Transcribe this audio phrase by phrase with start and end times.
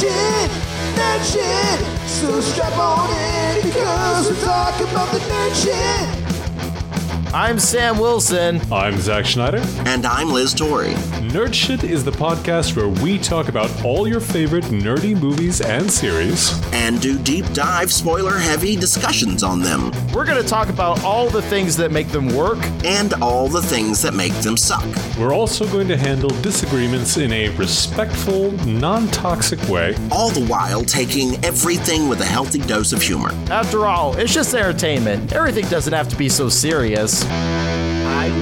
[0.00, 0.50] shit,
[0.96, 2.08] nerd shit.
[2.08, 7.34] So strap on in because we're talking about the nerd shit.
[7.34, 8.60] I'm Sam Wilson.
[8.72, 9.62] I'm Zach Schneider.
[9.86, 10.94] And I'm Liz Torrey.
[11.34, 15.90] Nerd Shit is the podcast where we talk about all your favorite nerdy movies and
[15.90, 16.62] series.
[16.72, 19.90] And do deep dive, spoiler heavy discussions on them.
[20.12, 23.62] We're going to talk about all the things that make them work And all the
[23.62, 24.86] things that make them suck.
[25.18, 29.96] We're also going to handle disagreements in a respectful, non toxic way.
[30.12, 33.32] All the while taking everything with a healthy dose of humor.
[33.50, 35.32] After all, it's just entertainment.
[35.32, 37.24] Everything doesn't have to be so serious.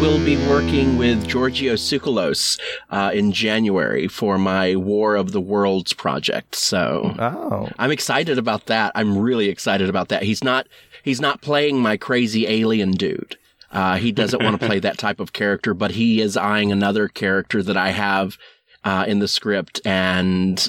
[0.02, 2.58] I will be working with Giorgio Tsoukalos
[2.90, 6.56] uh, in January for my War of the Worlds project.
[6.56, 7.68] So Oh.
[7.78, 8.90] I'm excited about that.
[8.96, 10.24] I'm really excited about that.
[10.24, 10.66] He's not
[11.04, 13.36] he's not playing my crazy alien dude.
[13.70, 17.06] Uh, he doesn't want to play that type of character, but he is eyeing another
[17.06, 18.38] character that I have
[18.82, 20.68] uh, in the script, and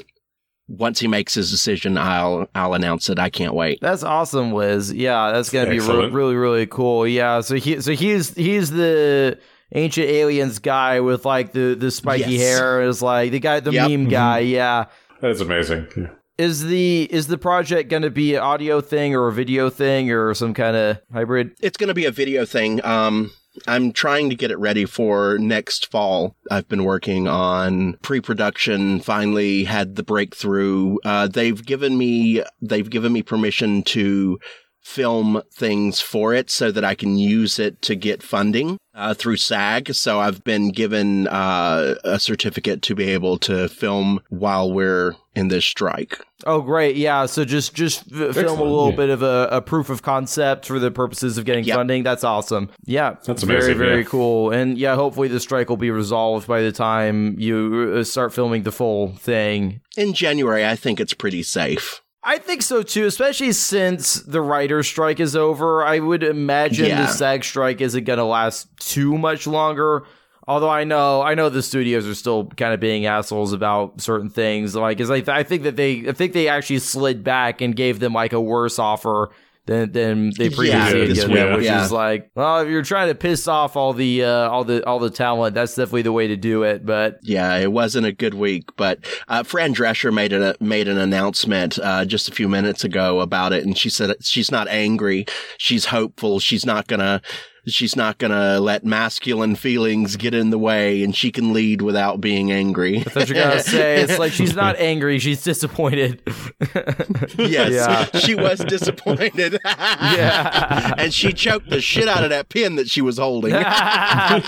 [0.77, 3.19] once he makes his decision, I'll I'll announce it.
[3.19, 3.79] I can't wait.
[3.81, 4.91] That's awesome, Liz.
[4.93, 7.07] Yeah, that's gonna be re- really, really cool.
[7.07, 9.37] Yeah, so he, so he's he's the
[9.75, 12.41] ancient aliens guy with like the the spiky Yes.
[12.41, 12.81] hair.
[12.83, 13.89] Is like the guy, the Yep.
[13.89, 14.39] meme guy.
[14.39, 14.85] Yeah.
[15.21, 15.87] That's amazing.
[15.95, 16.07] Yeah.
[16.37, 20.33] Is the is the project gonna be an audio thing or a video thing or
[20.33, 21.51] some kind of hybrid?
[21.61, 22.83] It's going to be a video thing.
[22.83, 23.31] Um,
[23.67, 26.35] I'm trying to get it ready for next fall.
[26.49, 28.99] I've been working on pre-production.
[28.99, 30.97] Finally, had the breakthrough.
[31.05, 34.39] Uh, they've given me they've given me permission to
[34.81, 39.37] film things for it so that I can use it to get funding uh, through
[39.37, 39.93] SAG.
[39.93, 45.47] So I've been given uh, a certificate to be able to film while we're in
[45.47, 46.19] this strike.
[46.45, 46.97] Oh, great!
[46.97, 48.95] Yeah, so just just f- film a little yeah.
[48.97, 51.75] bit of a, a proof of concept for the purposes of getting Yep.
[51.77, 52.03] funding.
[52.03, 52.69] That's awesome.
[52.85, 54.03] Yeah, That's very amazing, very yeah.
[54.07, 54.51] cool.
[54.51, 58.63] And yeah, hopefully the strike will be resolved by the time you uh, start filming
[58.63, 59.79] the full thing.
[59.95, 62.01] In January, I think it's pretty safe.
[62.25, 65.83] I think so too, especially since the writer's strike is over.
[65.83, 67.01] I would imagine Yeah.
[67.01, 70.03] the SAG strike isn't going to last too much longer.
[70.47, 74.29] Although I know, I know the studios are still kind of being assholes about certain
[74.29, 74.75] things.
[74.75, 77.99] Like, is I, I think that they, I think they actually slid back and gave
[77.99, 79.29] them like a worse offer
[79.65, 81.85] than than they previously Yeah, had this given way, them, which yeah.
[81.85, 84.99] is like, well, if you're trying to piss off all the uh, all the all
[84.99, 86.85] the talent, that's definitely the way to do it.
[86.85, 90.97] But Yeah, it wasn't a good week, but uh, Fran Drescher made a made an
[90.97, 95.25] announcement uh, just a few minutes ago about it, and she said she's not angry,
[95.57, 97.21] she's hopeful, she's not gonna
[97.67, 102.19] she's not gonna let masculine feelings get in the way, and she can lead without
[102.21, 102.99] being angry.
[102.99, 104.01] that's what you're gonna say.
[104.01, 106.21] It's like she's not angry, she's disappointed.
[107.37, 108.05] yes, Yeah.
[108.19, 109.59] she was disappointed.
[109.63, 110.93] Yeah.
[110.97, 113.51] and she choked the shit out of that pin that she was holding.
[113.51, 114.39] yeah,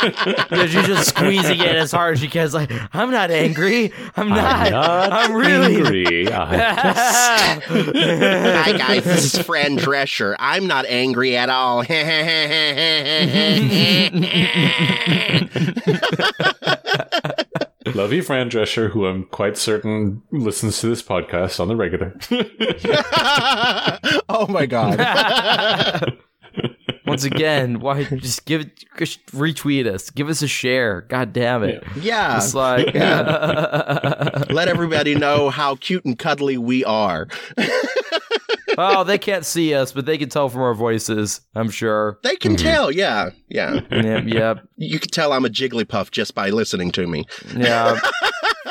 [0.67, 2.45] she's just squeezing it as hard as she can.
[2.45, 3.91] It's like, I'm not angry.
[4.17, 4.43] I'm not.
[4.43, 5.75] I'm not I'm really.
[5.77, 6.31] angry.
[6.31, 10.35] I Hi guys, this is Fran Drescher.
[10.39, 11.83] I'm not angry at all.
[17.93, 22.15] Love you, Fran Drescher, who I'm quite certain listens to this podcast on the regular.
[24.29, 26.17] oh my god.
[27.05, 31.01] Once again, why just give it, just retweet us, give us a share.
[31.01, 31.83] God damn it!
[32.01, 32.37] Yeah.
[32.37, 32.87] It's like,
[34.49, 37.27] Let everybody know how cute and cuddly we are.
[38.77, 41.41] Oh, they can't see us, but they can tell from our voices.
[41.55, 42.19] I'm sure.
[42.23, 43.29] They can tell, yeah.
[43.49, 43.81] Yeah.
[43.91, 47.25] Yep, yep, You can tell I'm a Jigglypuff just by listening to me.
[47.55, 47.99] yeah.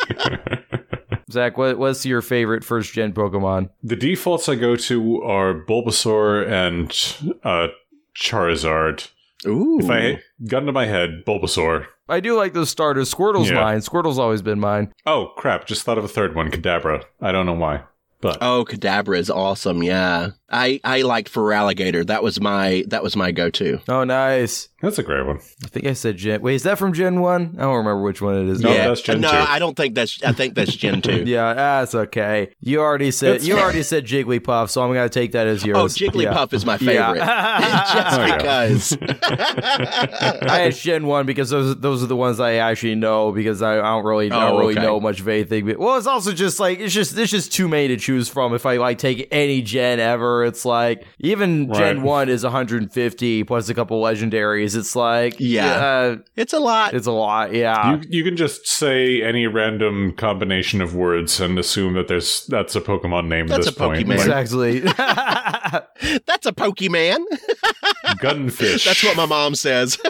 [1.30, 3.70] Zach, what, what's your favorite first gen Pokemon?
[3.82, 7.68] the defaults I go to are Bulbasaur and uh,
[8.16, 9.08] Charizard.
[9.46, 9.78] Ooh.
[9.80, 11.86] If I gun to my head, Bulbasaur.
[12.08, 13.10] I do like those starters.
[13.12, 13.60] Squirtle's Yeah.
[13.60, 13.80] mine.
[13.80, 14.92] Squirtle's always been mine.
[15.06, 15.66] Oh crap!
[15.66, 17.02] Just thought of a third one, Kadabra.
[17.20, 17.82] I don't know why,
[18.24, 20.30] but Oh, Kadabra is awesome, yeah.
[20.54, 22.06] I, I liked Feraligatr.
[22.06, 23.80] That was my that was my go to.
[23.88, 24.68] Oh, nice.
[24.80, 25.40] that's a great one.
[25.64, 26.40] I think I said Gen.
[26.42, 27.56] Wait, is that from Gen One?
[27.58, 28.60] I don't remember which one it is.
[28.60, 28.86] No, yeah.
[28.88, 29.36] that's Gen no, 2.
[29.36, 31.24] I don't think that's I think that's Gen 2.
[31.26, 32.50] Yeah, that's okay.
[32.60, 33.62] You already said That's you fine.
[33.64, 35.76] already said Jigglypuff, so I'm gonna take that as yours.
[35.78, 37.16] Oh, Jigglypuff is my favorite.
[37.18, 37.94] Yeah.
[37.94, 38.98] just Oh, because.
[39.22, 43.78] I had Gen One because those those are the ones I actually know because I,
[43.78, 44.82] I don't really I don't Oh, really okay.
[44.82, 45.66] know much of anything.
[45.66, 48.54] But, well, it's also just like it's just there's just too many to choose from.
[48.54, 53.68] If I like take any Gen ever, it's like even Gen One is 150 plus
[53.68, 54.76] a couple legendaries.
[54.76, 55.72] It's like Yeah.
[55.74, 56.94] uh, it's a lot.
[56.94, 57.52] it's a lot.
[57.54, 57.96] Yeah.
[57.96, 62.74] you you can just say any random combination of words and assume that there's that's
[62.76, 64.06] a Pokemon name That's at this a point.
[64.06, 64.08] Pokemon.
[64.28, 64.80] Like, Exactly.
[66.26, 67.18] That's a Pokemon.
[68.18, 68.84] Gunfish.
[68.84, 69.98] That's what my mom says.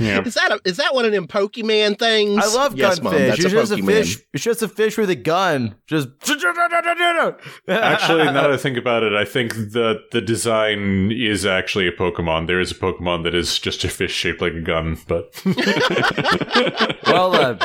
[0.00, 0.22] Yeah.
[0.22, 2.42] Is that a, is that one of them Pokemon things?
[2.44, 3.02] I love yes, gunfish.
[3.02, 3.86] Mom, that's it's a just a Pokemon.
[3.86, 4.18] fish.
[4.34, 5.76] It's just a fish with a gun.
[5.86, 6.08] Just
[7.68, 11.92] Actually, now that I think about it, I think that the design is actually a
[11.92, 12.46] Pokemon.
[12.46, 15.42] There is a Pokemon that is just a fish shaped like a gun, but
[17.06, 17.58] well done.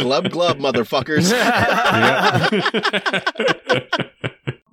[0.00, 1.30] Glub glub, motherfuckers.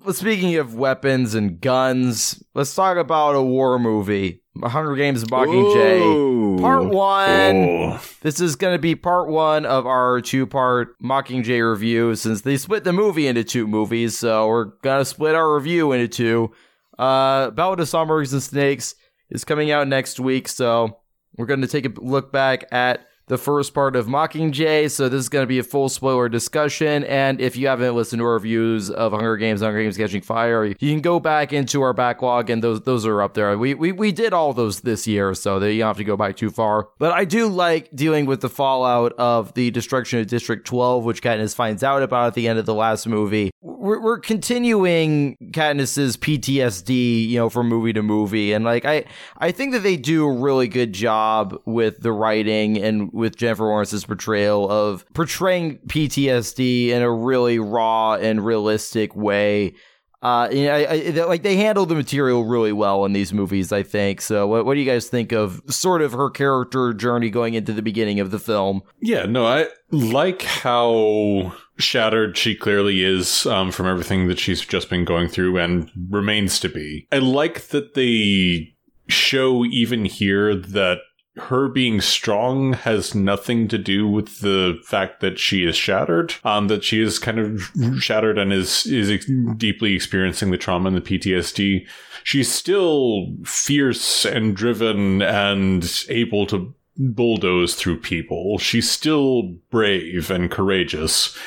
[0.07, 4.41] Well, speaking of weapons and guns, let's talk about a war movie.
[4.63, 6.01] Hunger Games Mockingjay.
[6.01, 6.59] Ooh.
[6.59, 7.55] Part one.
[7.55, 12.41] oh, This is going to be part one of our two part Mockingjay review since
[12.41, 14.17] they split the movie into two movies.
[14.17, 16.51] So we're going to split our review into two.
[16.97, 18.95] Uh, Ballad of Songbirds and Snakes
[19.29, 20.47] is coming out next week.
[20.47, 20.99] So
[21.37, 24.89] we're going to take a look back at the first part of Mockingjay.
[24.89, 27.03] So this is going to be a full spoiler discussion.
[27.03, 30.65] And if you haven't listened to our reviews of Hunger Games, Hunger Games Catching Fire,
[30.65, 33.57] you can go back into our backlog and those those are up there.
[33.57, 36.17] We we, we did all those this year, so that you don't have to go
[36.17, 36.89] back too far.
[36.97, 41.21] But I do like dealing with the fallout of the destruction of District 12, which
[41.21, 43.51] Katniss finds out about at the end of the last movie.
[43.61, 49.05] We're, we're continuing Katniss's PTSD, you know, from movie to movie, and like I
[49.37, 53.63] I think that they do a really good job with the writing and with Jennifer
[53.63, 59.73] Lawrence's portrayal of portraying PTSD in a really raw and realistic way.
[60.21, 63.71] Uh, you know, I, I, like they handle the material really well in these movies,
[63.71, 64.21] I think.
[64.21, 67.71] So, what, what do you guys think of sort of her character journey going into
[67.71, 68.81] the beginning of the film?
[68.99, 69.25] yeah.
[69.25, 75.05] No, I like how shattered she clearly is um, from everything that she's just been
[75.05, 77.07] going through and remains to be.
[77.11, 78.75] I like that they
[79.07, 80.99] show even here that
[81.37, 86.35] her being strong has nothing to do with the fact that she is shattered.
[86.43, 87.61] Um, that she is kind of
[88.01, 91.87] shattered and is is ex- deeply experiencing the trauma and the PTSD.
[92.23, 98.57] She's still fierce and driven and able to bulldoze through people.
[98.57, 101.37] She's still brave and courageous.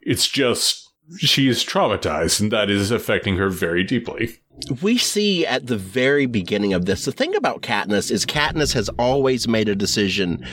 [0.00, 4.38] It's just she is traumatized, and that is affecting her very deeply.
[4.82, 8.88] We see at the very beginning of this, the thing about Katniss is Katniss has
[8.98, 10.46] always made a decision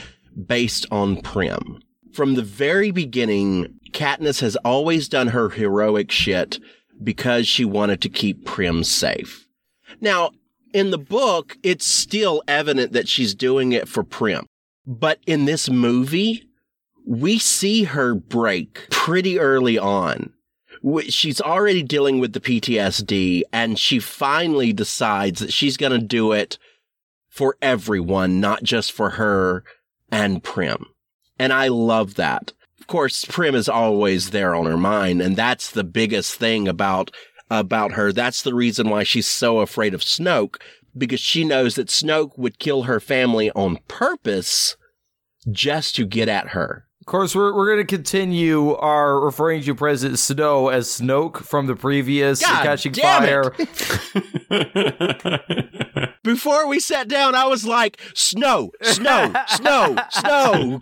[0.46, 1.80] based on Prim.
[2.12, 6.58] From the very beginning, Katniss has always done her heroic shit
[7.02, 9.46] because she wanted to keep Prim safe.
[10.00, 10.30] Now,
[10.72, 14.46] in the book, it's still evident that she's doing it for Prim.
[14.86, 16.48] But in this movie,
[17.06, 20.32] we see her break pretty early on
[21.08, 26.32] she's already dealing with the PTSD and she finally decides that she's going to do
[26.32, 26.58] it
[27.28, 29.64] for everyone, not just for her
[30.10, 30.86] and Prim.
[31.38, 32.52] And I love that.
[32.78, 37.10] Of course, Prim is always there on her mind, and that's the biggest thing about
[37.48, 38.12] about her.
[38.12, 40.56] That's the reason why she's so afraid of Snoke,
[40.96, 44.76] because she knows that Snoke would kill her family on purpose
[45.50, 46.86] just to get at her.
[47.02, 51.66] Of course, we're, we're going to continue our referring to President Snow as Snoke from
[51.66, 53.50] the previous God Catching damn Fire.
[56.22, 60.80] Before we sat down, I was like, snow, snow, snow, snow.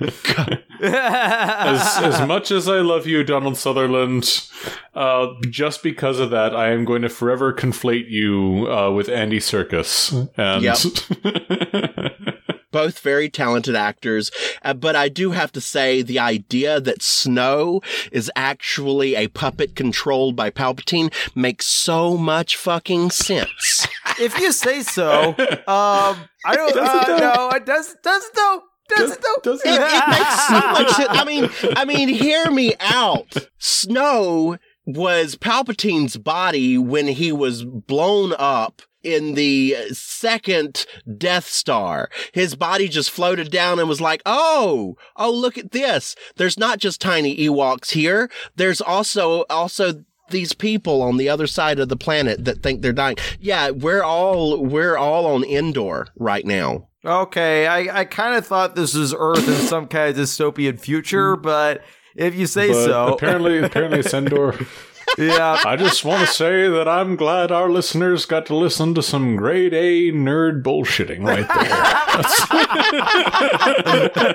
[0.82, 4.46] as, as much as I love you, Donald Sutherland,
[4.94, 9.38] uh, just because of that, I am going to forever conflate you uh, with Andy
[9.38, 10.28] Serkis.
[10.37, 10.62] And
[12.70, 14.31] Both very talented actors.
[14.62, 17.81] Uh, but I do have to say the idea that Snow
[18.12, 23.87] is actually a puppet controlled by Palpatine makes so much fucking sense.
[24.21, 26.16] if you say so, um,
[26.47, 27.35] I don't Does it uh, though?
[27.35, 28.62] no, it does does it though.
[28.97, 29.52] Does, it though?
[29.52, 31.09] does It, it makes so much sense.
[31.11, 33.37] I mean, I mean, hear me out.
[33.59, 42.11] Snow was Palpatine's body when he was blown up in the second Death Star.
[42.33, 46.14] His body just floated down and was like, "Oh, oh, look at this.
[46.37, 48.30] There's not just tiny Ewoks here.
[48.57, 52.92] There's also also these people on the other side of the planet that think they're
[52.92, 53.16] dying.
[53.40, 56.88] Yeah, we're all we're all on Endor right now.
[57.04, 61.37] Okay, I, I kind of thought this was Earth in some kind of dystopian future,
[61.37, 61.42] mm.
[61.42, 61.83] but
[62.14, 64.59] if you say but so, apparently, apparently, Sendor.
[65.19, 65.61] yeah.
[65.64, 69.37] I just want to say that I'm glad our listeners got to listen to some
[69.37, 71.71] grade A nerd bullshitting right there.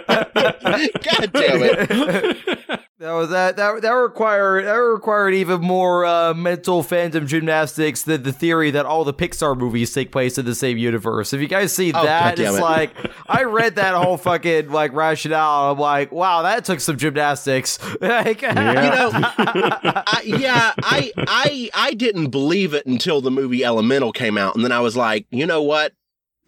[0.15, 2.79] God damn it.
[3.00, 8.24] That was that that that required that required even more uh, mental phantom gymnastics than
[8.24, 11.34] the theory that all the Pixar movies take place in the same universe.
[11.34, 12.62] If you guys see Oh, that, God it's it.
[12.62, 12.91] like
[13.27, 15.74] I read that whole fucking like rationale.
[15.74, 17.77] I'm like, wow, that took some gymnastics.
[18.01, 24.12] like, You know, I, yeah, I, I, I didn't believe it until the movie Elemental
[24.12, 25.93] came out, and then I was like, you know what?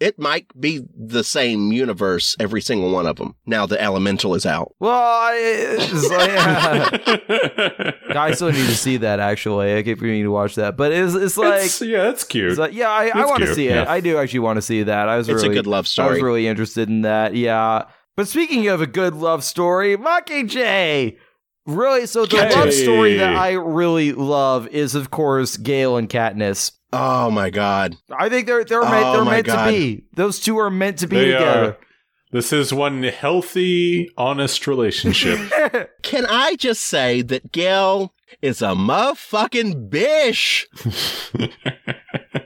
[0.00, 3.34] It might be the same universe, every single one of them.
[3.46, 4.72] Now the Elemental is out.
[4.78, 7.16] well, I, it's like,
[8.16, 9.18] I still need to see that.
[9.18, 11.54] Actually, I keep meaning to watch that, but it's it's like.
[11.64, 12.50] It's- yeah, that's cute.
[12.50, 13.74] it's like, yeah, I, I want to see it.
[13.74, 13.90] yeah.
[13.90, 15.08] I do actually want to see that.
[15.08, 17.34] I was It's a really, good love I was really interested in that.
[17.34, 17.84] Yeah.
[18.16, 21.16] But speaking of a good love story, Mockingjay.
[21.68, 22.50] Really, so the Yay.
[22.50, 26.72] love story that I really love is, of course, Gale and Katniss.
[26.94, 27.94] Oh my god!
[28.10, 29.66] I think they're they're meant Oh they're meant God.
[29.66, 30.04] to be.
[30.14, 31.76] Those two are meant to be They together.
[32.32, 35.38] This is one healthy, honest relationship.
[36.02, 40.66] Can I just say that Gale is a motherfucking bish?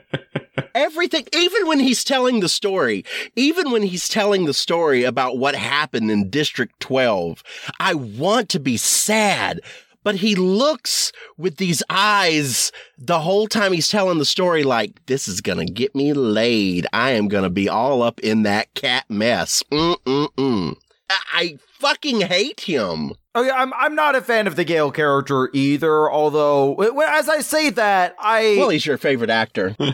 [0.75, 5.55] Everything, even when he's telling the story, even when he's telling the story about what
[5.55, 7.43] happened in District 12,
[7.79, 9.59] I want to be sad,
[10.03, 15.27] but he looks with these eyes the whole time he's telling the story like, this
[15.27, 16.87] is gonna get me laid.
[16.91, 19.63] I am gonna be all up in that cat mess.
[19.71, 20.75] Mm-mm-mm.
[21.09, 23.11] I, I fucking hate him.
[23.35, 26.09] Oh yeah, I'm I'm not a fan of the Gale character either.
[26.11, 29.75] Although, w- w- as I say that, I Well, he's your favorite actor.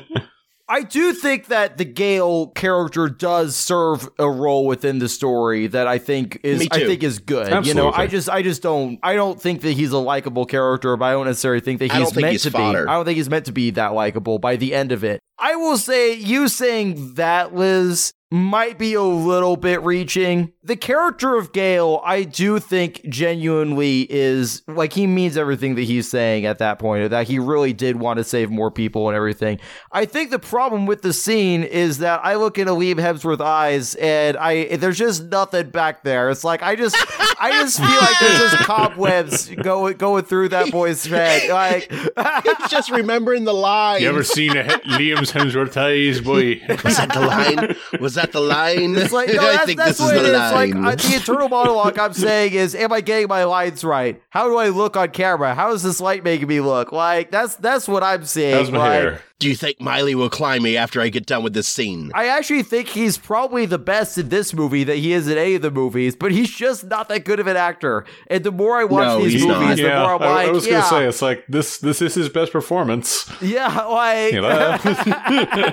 [0.72, 5.88] I do think that the Gale character does serve a role within the story that
[5.88, 7.66] I think is I think is good.
[7.66, 10.96] You know, I just I just don't I don't think that he's a likable character,
[10.96, 12.86] but I don't necessarily think that he's don't think meant he's to fodder.
[12.86, 12.90] be.
[12.90, 15.20] I don't think he's meant to be that likable by the end of it.
[15.40, 20.54] I will say you saying that Liz might be a little bit reaching.
[20.64, 26.08] The character of Gale, I do think genuinely is like he means everything that he's
[26.08, 29.60] saying at that point, that he really did want to save more people and everything.
[29.92, 33.96] I think the problem with the scene is that I look into Liam Hemsworth's eyes
[33.96, 36.30] and I there's just nothing back there.
[36.30, 36.96] It's like I just
[37.42, 41.50] I just feel like there's just cobwebs going going through that boy's head.
[41.50, 41.92] Like
[42.44, 44.02] He's just remembering the line.
[44.04, 44.98] you ever seen a he-
[45.32, 46.62] Liam's Hemsworth eyes, boy?
[46.84, 47.76] Was that the line?
[48.02, 48.96] Was that the line?
[48.96, 50.52] It's like no, I think that's this is what it the is.
[50.52, 50.82] line.
[50.82, 54.22] Like uh, the internal monologue I'm saying is, am I getting my lines right?
[54.30, 55.56] How do I look on camera?
[55.56, 56.92] How is this light making me look?
[56.92, 58.56] Like that's that's what I'm seeing.
[58.56, 59.22] How's my like, hair?
[59.40, 62.12] Do you think Miley will climb me after I get done with this scene?
[62.14, 65.56] I actually think he's probably the best in this movie that he is in any
[65.56, 68.04] of the movies, but he's just not that good of an actor.
[68.28, 69.62] And the more I watch No, these he's not.
[69.62, 71.78] movies, the Yeah, more I'm I, like, I was yeah, gonna say it's like this.
[71.78, 73.32] This is his best performance.
[73.42, 74.78] yeah, like, You know?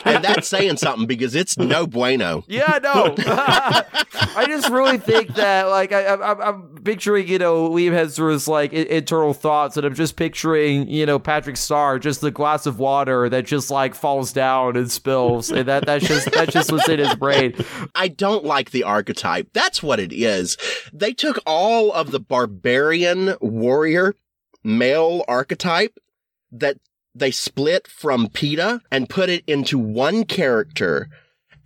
[0.05, 2.45] and that's saying something because it's no bueno.
[2.47, 3.17] Yeah, no.
[3.19, 8.47] I just really think that, like, I, I, I'm- I'm picturing, you know, Liam Hemsworth's
[8.47, 12.65] like i- internal thoughts, and I'm just picturing, you know, Patrick Star, just the glass
[12.67, 16.71] of water that just like falls down and spills, and that that's just that's just
[16.73, 17.55] what's in his brain.
[17.95, 19.49] I don't like the archetype.
[19.53, 20.57] That's what it is.
[20.93, 24.15] They took all of the barbarian warrior
[24.65, 25.99] male archetype
[26.51, 26.79] that
[27.15, 31.09] they split from Peeta and put it into one character.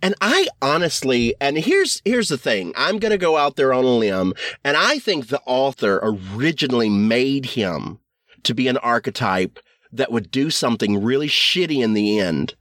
[0.01, 2.73] And I honestly, and here's, here's the thing.
[2.75, 4.33] I'm going to go out there on a limb
[4.63, 7.99] and I think the author originally made him
[8.43, 9.59] to be an archetype
[9.91, 12.55] that would do something really shitty in the end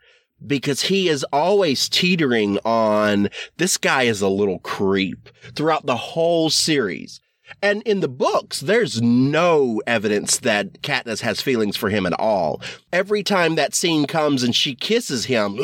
[0.47, 6.51] because he is always teetering on this guy is a little creep throughout the whole
[6.51, 7.21] series.
[7.63, 12.63] And in the books, there's no evidence that Katniss has feelings for him at all.
[12.93, 15.59] Every time that scene comes and she kisses him,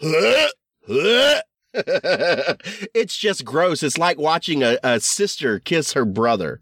[1.74, 3.82] it's just gross.
[3.82, 6.60] It's like watching a, a sister kiss her brother.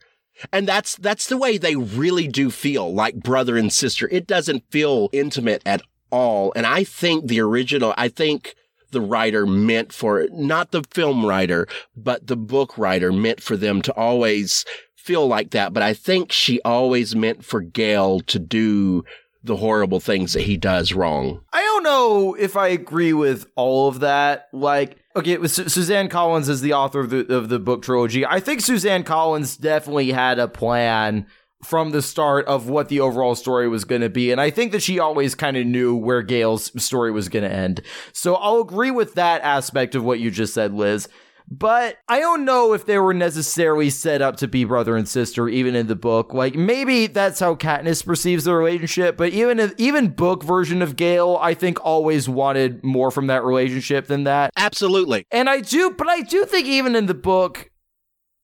[0.52, 4.08] And that's that's the way they really do feel, like brother and sister.
[4.10, 6.52] It doesn't feel intimate at all.
[6.56, 8.54] And I think the original, I think
[8.90, 13.82] the writer meant for not the film writer, but the book writer meant for them
[13.82, 15.72] to always feel like that.
[15.72, 19.04] But I think she always meant for Gale to do
[19.44, 21.40] the horrible things that he does wrong.
[21.52, 24.48] I don't know if I agree with all of that.
[24.52, 28.24] Like, okay, was Su- Suzanne Collins is the author of the of the book trilogy.
[28.26, 31.26] I think Suzanne Collins definitely had a plan
[31.64, 34.72] from the start of what the overall story was going to be, and I think
[34.72, 37.82] that she always kind of knew where Gale's story was going to end.
[38.12, 41.08] So I'll agree with that aspect of what you just said, Liz.
[41.48, 45.48] But I don't know if they were necessarily set up to be brother and sister,
[45.48, 46.32] even in the book.
[46.32, 49.16] Like maybe that's how Katniss perceives the relationship.
[49.16, 53.44] But even if, even book version of Gale, I think always wanted more from that
[53.44, 54.52] relationship than that.
[54.56, 55.26] Absolutely.
[55.30, 57.70] And I do, but I do think even in the book,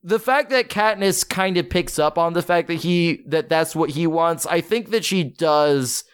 [0.03, 3.75] the fact that Katniss kind of picks up on the fact that he that that's
[3.75, 6.05] what he wants, I think that she does.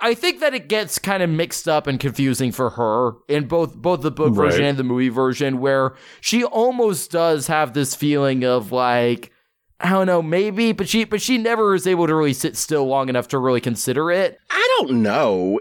[0.00, 3.74] I think that it gets kind of mixed up and confusing for her in both
[3.74, 8.44] both the book version and the movie version, where she almost does have this feeling
[8.44, 9.32] of like
[9.80, 12.86] I don't know, maybe, but she but she never is able to really sit still
[12.86, 14.38] long enough to really consider it.
[14.50, 15.60] I don't know.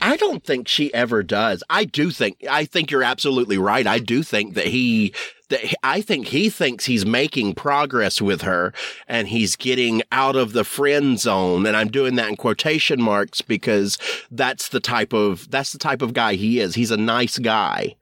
[0.00, 1.62] I don't think she ever does.
[1.70, 3.86] I do think I think you're absolutely right.
[3.86, 5.14] I do think that he
[5.48, 8.72] that I think he thinks he's making progress with her
[9.06, 13.42] and he's getting out of the friend zone and I'm doing that in quotation marks
[13.42, 13.98] because
[14.30, 16.74] that's the type of that's the type of guy he is.
[16.74, 17.96] He's a nice guy.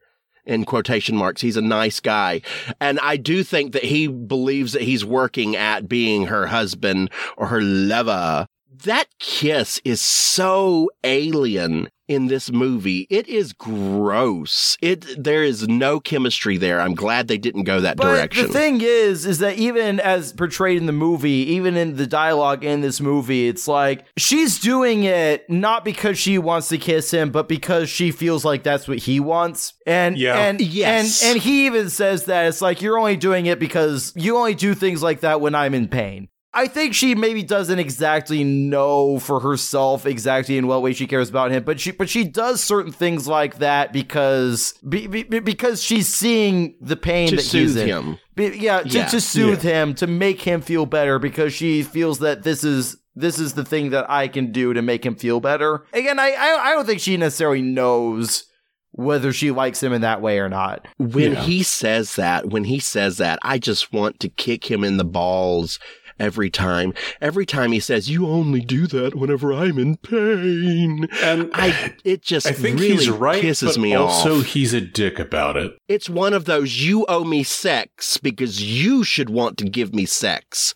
[0.45, 2.41] In quotation marks, he's a nice guy.
[2.81, 7.47] And I do think that he believes that he's working at being her husband or
[7.47, 8.47] her lover
[8.83, 13.07] that kiss is so alien in this movie.
[13.09, 14.77] It is gross.
[14.81, 16.79] It there is no chemistry there.
[16.79, 18.47] I'm glad they didn't go that But direction.
[18.47, 22.63] the thing is, is that even as portrayed in the movie, even in the dialogue
[22.63, 27.31] in this movie, it's like she's doing it not because she wants to kiss him,
[27.31, 29.73] but because she feels like that's what he wants.
[29.85, 30.37] And Yeah.
[30.37, 31.21] and Yes.
[31.23, 34.53] and and he even says that it's like you're only doing it because you only
[34.53, 36.27] do things like that when I'm in pain.
[36.55, 41.29] I think she maybe doesn't exactly know for herself exactly in what way she cares
[41.29, 45.81] about him, but she but she does certain things like that because be, be, because
[45.81, 47.87] she's seeing the pain to that he's in.
[47.87, 48.19] him.
[48.35, 49.05] Be- yeah, to, Yeah.
[49.07, 53.39] to soothe him, to make him feel better because she feels that this is this
[53.39, 55.85] is the thing that I can do to make him feel better.
[55.93, 58.45] Again, I I, I don't think she necessarily knows
[58.91, 60.87] whether she likes him in that way or not.
[60.99, 61.41] When Yeah.
[61.41, 65.03] he says that, when he says that, I just want to kick him in the
[65.03, 65.79] balls
[66.19, 66.93] every time.
[67.21, 72.21] Every time he says, "You only do that whenever I'm in pain." And I it
[72.21, 74.45] just I think really he's right, pisses me also off.
[74.47, 75.73] he's a dick about it.
[75.87, 80.05] It's one of those you owe me sex because you should want to give me
[80.05, 80.73] sex.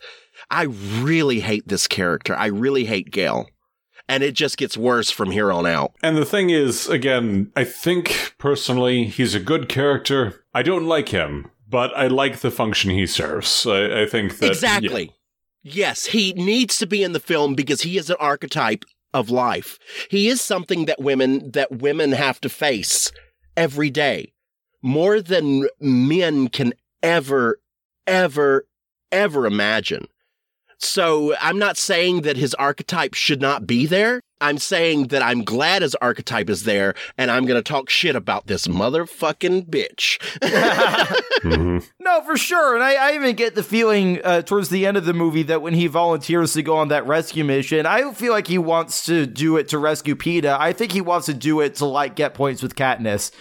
[0.50, 2.36] I really hate this character.
[2.36, 3.50] I really hate Gale.
[4.10, 5.91] And it just gets worse from here on out.
[6.01, 10.46] And the thing is, again, I think personally he's a good character.
[10.53, 13.67] I don't like him, but I like the function he serves.
[13.67, 15.12] I, I think that exactly.
[15.63, 19.79] Yes, he needs to be in the film because he is an archetype of life.
[20.09, 23.11] He is something that women that women have to face
[23.55, 24.33] every day.
[24.81, 27.59] More than men can ever
[28.05, 28.67] ever
[29.11, 30.07] ever imagine.
[30.79, 34.21] So I'm not saying that his archetype should not be there.
[34.39, 38.15] I'm saying that I'm glad his archetype is there and I'm going to talk shit
[38.15, 40.19] about this motherfucking bitch.
[41.43, 41.84] Mhm.
[42.00, 42.73] No, for sure.
[42.73, 45.62] And I, I even get the feeling uh, towards the end of the movie that
[45.62, 49.06] when he volunteers to go on that rescue mission, I don't feel like he wants
[49.08, 50.58] to do it to rescue Peeta.
[50.58, 53.32] I think he wants to do it to like get points with Katniss.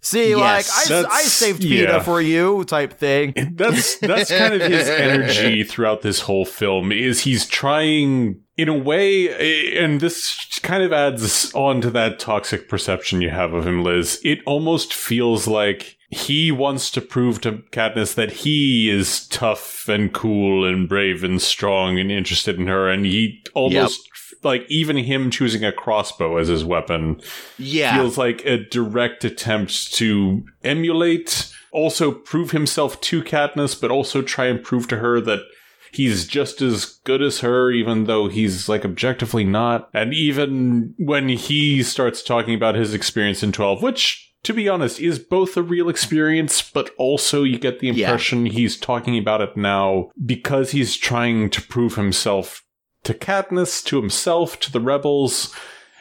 [0.00, 1.98] See, Yes, like I, I saved Peeta yeah.
[2.02, 3.32] for you, type thing.
[3.54, 6.90] That's that's kind of his energy throughout this whole film.
[6.90, 12.18] Is he's trying in a way, eh, and this kind of adds on to that
[12.18, 14.20] toxic perception you have of him, Liz.
[14.24, 20.12] It almost feels like he wants to prove to Katniss that he is tough and
[20.12, 24.08] cool and brave and strong and interested in her, and he almost.
[24.42, 27.20] Like even him choosing a crossbow as his weapon
[27.58, 27.96] yeah.
[27.96, 34.46] feels like a direct attempt to emulate, also prove himself to Katniss, but also try
[34.46, 35.40] and prove to her that
[35.96, 39.88] he's just as good as her, even though he's like objectively not.
[39.92, 45.00] And even when he starts talking about his experience in 12, which to be honest,
[45.00, 48.06] is both a real experience, but also you get the Yeah.
[48.06, 52.62] impression he's talking about it now because he's trying to prove himself
[53.02, 55.52] to Katniss, to himself, to the rebels,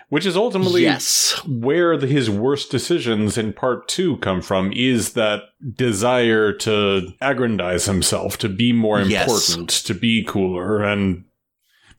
[0.09, 1.39] which is ultimately yes.
[1.47, 7.85] where the, his worst decisions in part two come from is that desire to aggrandize
[7.85, 9.27] himself, to be more Yes.
[9.49, 11.25] important, to be cooler, and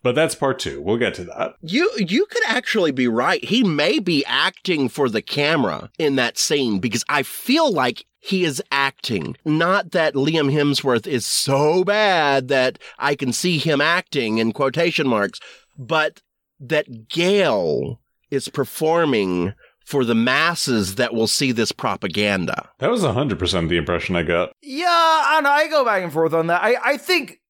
[0.03, 0.81] but that's part two.
[0.83, 1.55] We'll get to that.
[1.63, 3.43] You you could actually be right.
[3.45, 8.45] He may be acting for the camera in that scene because I feel like he
[8.45, 9.37] is acting.
[9.45, 15.09] Not that Liam Hemsworth is so bad that I can see him acting in quotation
[15.09, 15.41] marks,
[15.77, 16.23] but
[16.61, 22.69] that Gale is performing for the masses that will see this propaganda.
[22.81, 24.53] That was hundred percent the impression I got.
[24.61, 25.51] Yeah, I don't know.
[25.51, 26.63] I go back and forth on that.
[26.63, 27.41] I, I think,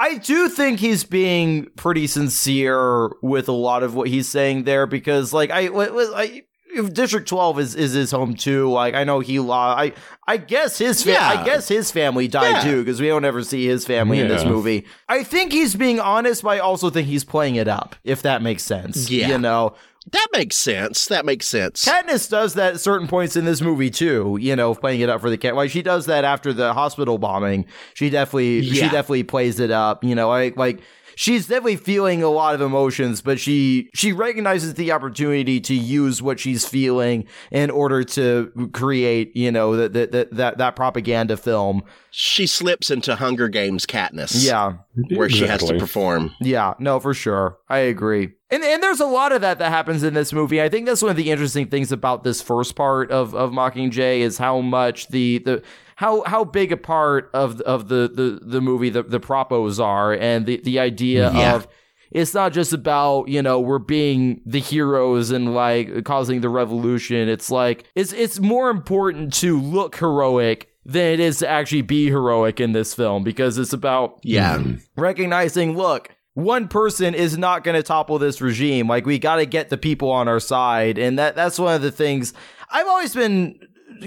[0.00, 4.86] I do think he's being pretty sincere with a lot of what he's saying there
[4.88, 6.42] because, like, I, what was I,
[6.82, 8.70] District 12 is, is his home too.
[8.70, 9.78] Like I know he lost.
[9.80, 9.92] I
[10.26, 11.28] I guess his fa- Yeah.
[11.40, 12.70] I guess his family died Yeah.
[12.72, 14.86] too because we don't ever see his family in this movie.
[15.08, 17.96] I think he's being honest, but I also think he's playing it up.
[18.04, 19.10] If that makes sense.
[19.10, 19.28] Yeah.
[19.28, 19.74] You know,
[20.12, 21.06] That makes sense.
[21.06, 21.84] That makes sense.
[21.84, 24.38] Katniss does that at certain points in this movie too.
[24.40, 25.56] You know, playing it up for the cat.
[25.56, 27.66] Like she does that after the hospital bombing.
[27.94, 30.04] She definitely, she definitely plays it up.
[30.04, 30.80] You know, like like
[31.16, 36.20] she's definitely feeling a lot of emotions, but she she recognizes the opportunity to use
[36.20, 41.36] what she's feeling in order to create, you know, that that that that, that propaganda
[41.36, 41.82] film.
[42.10, 44.46] she slips into Hunger Games Katniss.
[44.46, 44.74] Yeah.
[45.16, 46.32] Where she has to perform.
[46.40, 47.58] Yeah, no, for sure.
[47.68, 48.34] I agree.
[48.54, 50.62] And and there's a lot of that that happens in this movie.
[50.62, 54.20] I think that's one of the interesting things about this first part of of Mockingjay
[54.20, 55.62] is how much the the
[55.96, 60.12] how how big a part of of the the the movie the the propos are
[60.14, 61.38] and the the idea mm-hmm.
[61.38, 61.54] Yeah.
[61.56, 61.68] of
[62.12, 67.28] it's not just about you know we're being the heroes and like causing the revolution
[67.28, 72.06] it's like it's it's more important to look heroic than it is to actually be
[72.08, 74.62] heroic in this film because it's about Yeah.
[74.96, 78.88] recognizing look one person is not going to topple this regime.
[78.88, 80.98] Like we got to get the people on our side.
[80.98, 82.32] And that that's one of the things
[82.70, 83.58] i've always been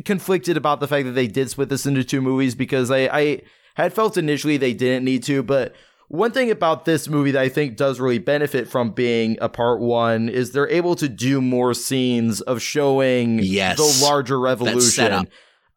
[0.04, 3.42] conflicted about the fact that they did split this into two movies because i i
[3.76, 5.74] had felt initially they didn't need to but
[6.10, 9.82] one thing about this movie that I think does really benefit from being a part
[9.82, 13.76] one is they're able to do more scenes of showing Yes.
[13.76, 15.28] the larger revolution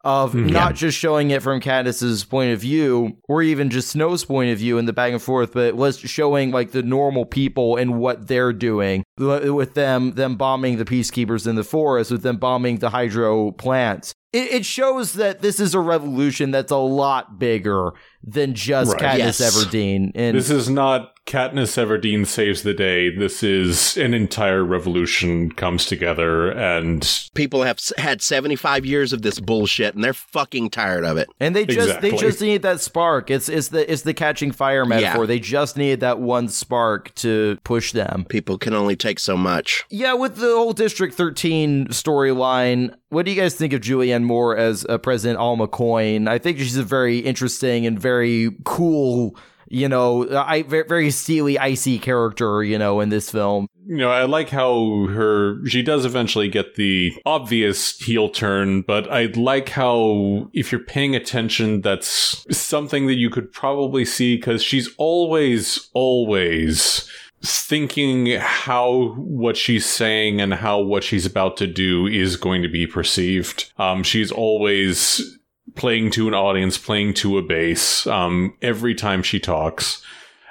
[0.03, 0.15] setup.
[0.15, 0.47] of hmm.
[0.47, 4.57] not just showing it from Katniss's point of view or even just Snow's point of
[4.57, 8.27] view in the back and forth, but was showing like the normal people and what
[8.27, 12.89] they're doing with them them bombing the peacekeepers in the forest, with them bombing the
[12.89, 14.13] hydro plants.
[14.33, 17.91] It, it shows that this is a revolution that's a lot bigger
[18.23, 19.01] than just Right.
[19.01, 19.41] Katniss Yes.
[19.41, 20.11] Everdeen.
[20.15, 23.09] And This is not Katniss Everdeen saves the day.
[23.15, 29.39] This is an entire revolution comes together, and People have had 75 years of this
[29.39, 31.29] bullshit and they're fucking tired of it.
[31.39, 33.31] And they just they just need that spark.
[33.31, 35.23] It's it's the it's the catching fire metaphor.
[35.23, 35.27] Yeah.
[35.27, 38.25] They just need that one spark to push them.
[38.27, 39.85] People can only take so much.
[39.89, 44.57] Yeah, with the whole District 13 storyline, what do you guys think of Julianne Moore
[44.57, 46.27] as uh, President Alma Coin?
[46.27, 49.35] I think she's a very interesting and very cool,
[49.71, 53.67] you know, I very, steely, icy character, you know, in this film.
[53.85, 59.09] you know, I like how her she does eventually get the obvious heel turn, but
[59.09, 64.61] I like how if you're paying attention, that's something that you could probably see because
[64.61, 67.09] she's always, always
[67.43, 72.69] thinking how what she's saying and how what she's about to do is going to
[72.69, 73.71] be perceived.
[73.77, 75.39] Um, she's always
[75.75, 78.05] playing to an audience, playing to a base.
[78.07, 80.03] Um, every time she talks.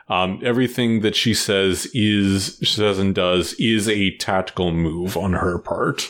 [0.08, 5.58] Um, everything that she says is says and does is a tactical move on her
[5.58, 6.08] part.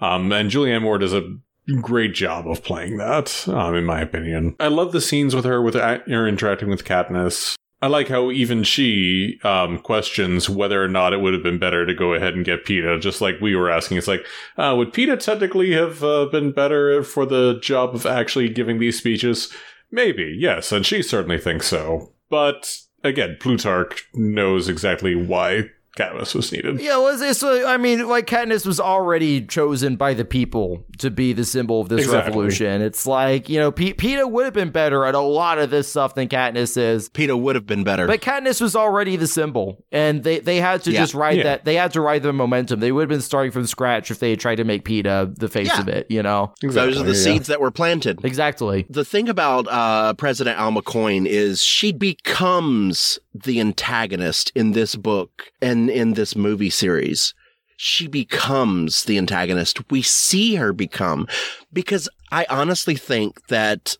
[0.00, 1.36] Um, and Julianne Moore does a
[1.82, 4.56] great job of playing that, um, in my opinion.
[4.58, 7.56] I love the scenes with her with her interacting with Katniss.
[7.82, 11.84] I like how even she um, questions whether or not it would have been better
[11.84, 13.98] to go ahead and get Peeta, just like we were asking.
[13.98, 14.24] It's like,
[14.56, 18.96] uh, would Peeta technically have uh, been better for the job of actually giving these
[18.96, 19.52] speeches?
[19.90, 22.12] Maybe, yes, and she certainly thinks so.
[22.30, 26.80] But again, Plutarch knows exactly why Katniss was needed.
[26.80, 31.10] Yeah, well, it's, it's, I mean, like Katniss was already chosen by the people to
[31.10, 32.30] be the symbol of this Exactly.
[32.30, 32.82] revolution.
[32.82, 35.88] It's like you know, P- Peeta would have been better at a lot of this
[35.88, 37.08] stuff than Katniss is.
[37.08, 38.06] Peeta would have been better.
[38.06, 41.00] But Katniss was already the symbol, and they, they had to Yeah.
[41.00, 41.42] just ride Yeah.
[41.44, 41.64] that.
[41.64, 42.80] They had to ride the momentum.
[42.80, 45.48] They would have been starting from scratch if they had tried to make Peeta the
[45.48, 45.80] face Yeah.
[45.80, 46.06] of it.
[46.10, 47.12] You know, Those are the yeah.
[47.14, 48.22] seeds that were planted.
[48.24, 48.86] exactly.
[48.90, 55.44] The thing about uh, President Alma Coin is she becomes the antagonist in this book
[55.60, 57.34] and in this movie series.
[57.76, 59.90] She becomes the antagonist.
[59.90, 61.26] We see her become
[61.72, 63.98] because I honestly think that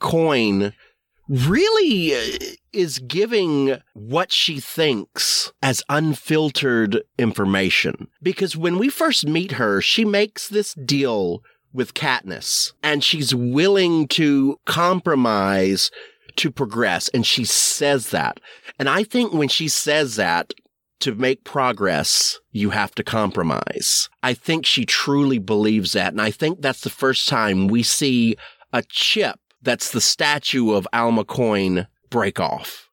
[0.00, 0.72] Coin
[1.28, 8.08] really uh, is giving what she thinks as unfiltered information.
[8.22, 14.08] Because when we first meet her, she makes this deal with Katniss and she's willing
[14.08, 15.90] to compromise
[16.36, 17.08] to progress.
[17.08, 18.40] And she says that.
[18.78, 20.52] And I think when she says that,
[21.00, 24.08] to make progress, you have to compromise.
[24.22, 26.12] I think she truly believes that.
[26.12, 28.36] And I think that's the first time we see
[28.72, 32.88] a chip that's the statue of Alma Coin break off.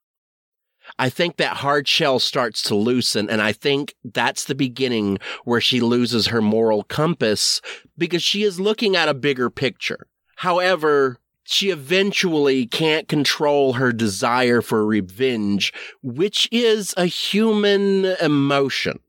[0.97, 5.59] I think that hard shell starts to loosen, and I think that's the beginning where
[5.59, 7.59] she loses her moral compass
[7.97, 10.07] because she is looking at a bigger picture.
[10.37, 18.99] However, she eventually can't control her desire for revenge, which is a human emotion,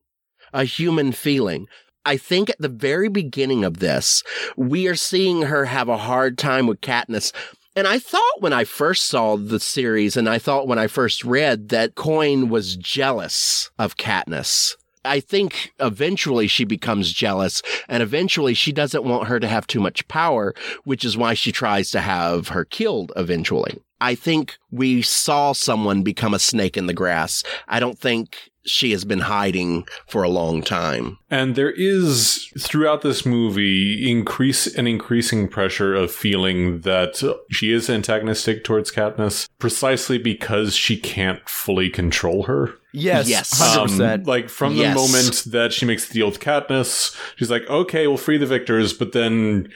[0.52, 1.66] a human feeling.
[2.04, 4.22] I think at the very beginning of this,
[4.56, 7.32] we are seeing her have a hard time with Katniss.
[7.74, 11.24] And I thought when I first saw the series and I thought when I first
[11.24, 14.76] read that Coin was jealous of Katniss.
[15.06, 19.80] I think eventually she becomes jealous and eventually she doesn't want her to have too
[19.80, 23.80] much power, which is why she tries to have her killed eventually.
[24.00, 27.42] I think we saw someone become a snake in the grass.
[27.66, 31.18] I don't think she has been hiding for a long time.
[31.30, 37.88] And there is throughout this movie increase an increasing pressure of feeling that she is
[37.88, 42.74] antagonistic towards Katniss precisely because she can't fully control her.
[42.92, 43.58] Yes, Yes.
[43.58, 44.26] hundred Um, percent.
[44.26, 44.94] like from Yes.
[44.94, 48.46] the moment that she makes the deal with Katniss, she's like, "Okay, we'll free the
[48.46, 49.68] victors," but then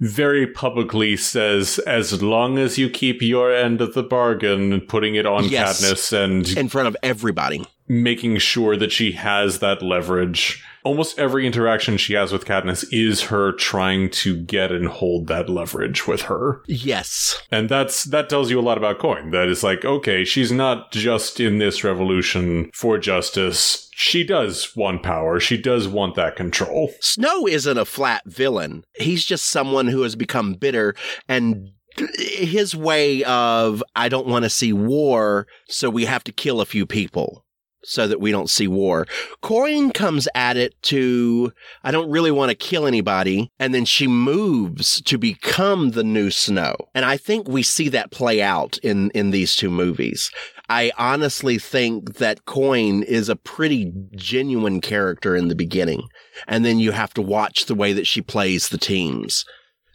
[0.00, 5.26] very publicly says, "As long as you keep your end of the bargain, putting it
[5.26, 5.82] on Yes.
[5.82, 7.64] Katniss and In front of everybody.
[7.88, 13.24] Making sure that she has that leverage." Almost every interaction she has with Katniss is
[13.24, 16.62] her trying to get and hold that leverage with her.
[16.66, 17.42] Yes.
[17.50, 19.30] And that's that tells you a lot about Coin.
[19.30, 23.90] That is like, okay, she's not just in this revolution for justice.
[23.92, 25.40] She does want power.
[25.40, 26.92] She does want that control.
[27.00, 28.84] Snow isn't a flat villain.
[28.94, 30.94] He's just someone who has become bitter
[31.28, 31.70] and
[32.16, 36.66] his way of, I don't want to see war, so we have to kill a
[36.66, 37.44] few people
[37.84, 39.06] so that we don't see war.
[39.40, 41.52] Coin comes at it to,
[41.84, 43.50] I don't really want to kill anybody.
[43.58, 46.74] And then she moves to become the new Snow.
[46.94, 50.30] And I think we see that play out in, in these two movies.
[50.68, 56.08] I honestly think that Coin is a pretty genuine character in the beginning.
[56.46, 59.44] And then you have to watch the way that she plays the teams.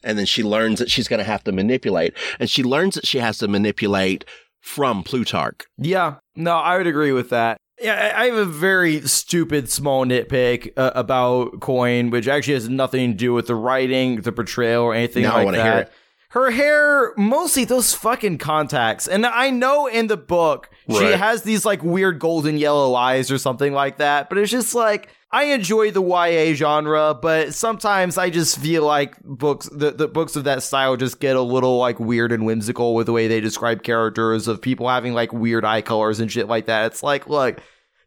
[0.04, 2.14] And then she learns that she's going to have to manipulate.
[2.40, 4.26] And she learns that she has to manipulate
[4.62, 5.62] from Plutarch.
[5.78, 7.58] Yeah, no, I would agree with that.
[7.84, 13.12] Yeah, I have a very stupid small nitpick uh, about Coin, which actually has nothing
[13.12, 15.66] to do with the writing, the portrayal, or anything Now like that.
[15.66, 15.92] hear it.
[16.30, 19.08] Her hair, mostly those fucking contacts.
[19.08, 23.38] And I know in the book she has these like weird golden yellow eyes or
[23.38, 28.30] something like that, but it's just like I enjoy the YA genre, but sometimes I
[28.30, 32.00] just feel like books the, the books of that style just get a little like
[32.00, 35.82] weird and whimsical with the way they describe characters of people having like weird eye
[35.82, 36.88] colors and shit like that.
[36.88, 37.60] It's like, look,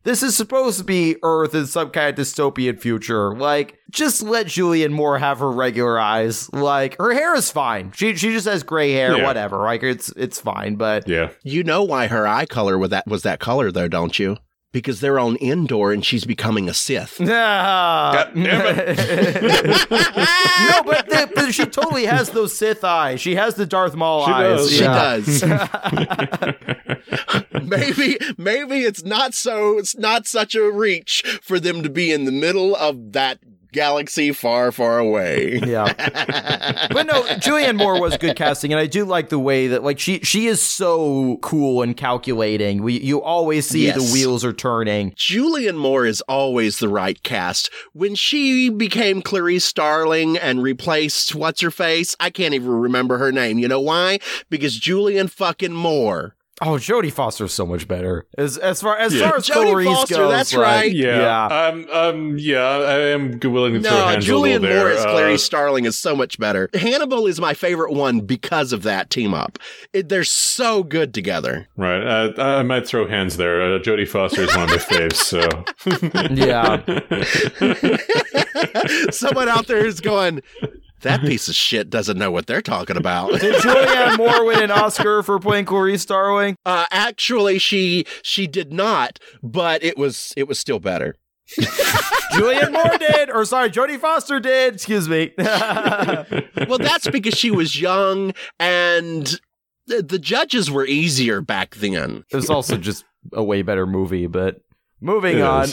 [0.06, 3.36] this is supposed to be Earth in some kind of dystopian future.
[3.36, 6.50] Like, just let Julianne Moore have her regular eyes.
[6.54, 7.92] Like, her hair is fine.
[7.94, 9.24] She she just has gray hair, Yeah.
[9.26, 9.58] whatever.
[9.58, 10.76] Like, it's it's fine.
[10.76, 11.30] But Yeah.
[11.42, 14.38] You know why her eye color was that, was that color though, don't you?
[14.76, 17.18] Because they're on Endor and she's becoming a Sith.
[17.26, 18.30] Ah.
[18.34, 18.44] no,
[20.84, 23.18] but, the, but she totally has those Sith eyes.
[23.18, 24.80] She has the Darth Maul She eyes.
[24.80, 25.38] does.
[25.40, 26.52] She does.
[27.62, 32.26] maybe maybe it's not so it's not such a reach for them to be in
[32.26, 33.38] the middle of that
[33.76, 35.60] galaxy far far away.
[35.66, 35.92] Yeah.
[36.92, 39.98] but no, Julianne Moore was good casting, and I do like the way that like
[39.98, 42.82] she she is so cool and calculating.
[42.82, 43.96] We you always see Yes.
[43.96, 45.10] the wheels are turning.
[45.12, 47.70] Julianne Moore is always the right cast.
[47.92, 53.32] When she became Clarice Starling and replaced what's her face, I can't even remember her
[53.32, 53.58] name.
[53.58, 54.18] You know why?
[54.48, 56.35] Because Julianne fucking Moore.
[56.62, 58.24] Oh, Jodie Foster's so much better.
[58.38, 59.28] As as far as Yeah.
[59.28, 60.90] far as Jodie Clarice Foster, goes, that's like, right.
[60.92, 61.18] Yeah.
[61.20, 61.46] Yeah.
[61.68, 64.88] Um, um, yeah, I am g- willing to throw No, hands Julianne a little Moore
[64.88, 64.90] there.
[64.92, 66.70] as Uh, Clarice Starling is so much better.
[66.72, 69.58] Hannibal is my favorite one because of that team up.
[69.92, 71.68] It, they're so good together.
[71.76, 72.00] right.
[72.02, 73.60] Uh, I might throw hands there.
[73.60, 75.46] Uh, Jodie Foster is one of my faves, so.
[76.34, 76.80] Yeah.
[79.10, 80.42] Someone out there is going,
[81.06, 83.32] that piece of shit doesn't know what they're talking about.
[83.40, 86.56] Did Julianne Moore win an Oscar for playing Clarice Starling?
[86.64, 91.14] Uh, actually, she she did not, but it was it was still better.
[92.32, 94.74] Julianne Moore did, or sorry, Jodie Foster did.
[94.74, 95.32] Excuse me.
[96.68, 99.40] Well, that's because she was young and
[99.86, 102.24] the, the judges were easier back then.
[102.32, 104.62] it was also just a way better movie, but
[105.00, 105.68] moving on.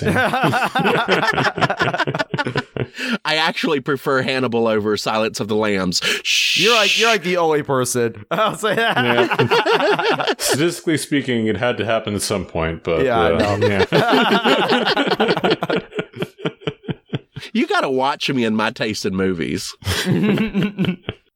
[3.14, 3.20] Is.
[3.26, 6.02] I actually prefer Hannibal over Silence of the Lambs.
[6.24, 6.60] Shh.
[6.60, 8.26] you're like you're like the only person.
[8.32, 10.36] I'll say that.
[10.40, 13.06] Statistically speaking, it had to happen at some point, but.
[13.06, 13.68] Yeah, I uh, know.
[13.68, 13.86] yeah.
[17.54, 19.76] you got to watch me in my taste in movies.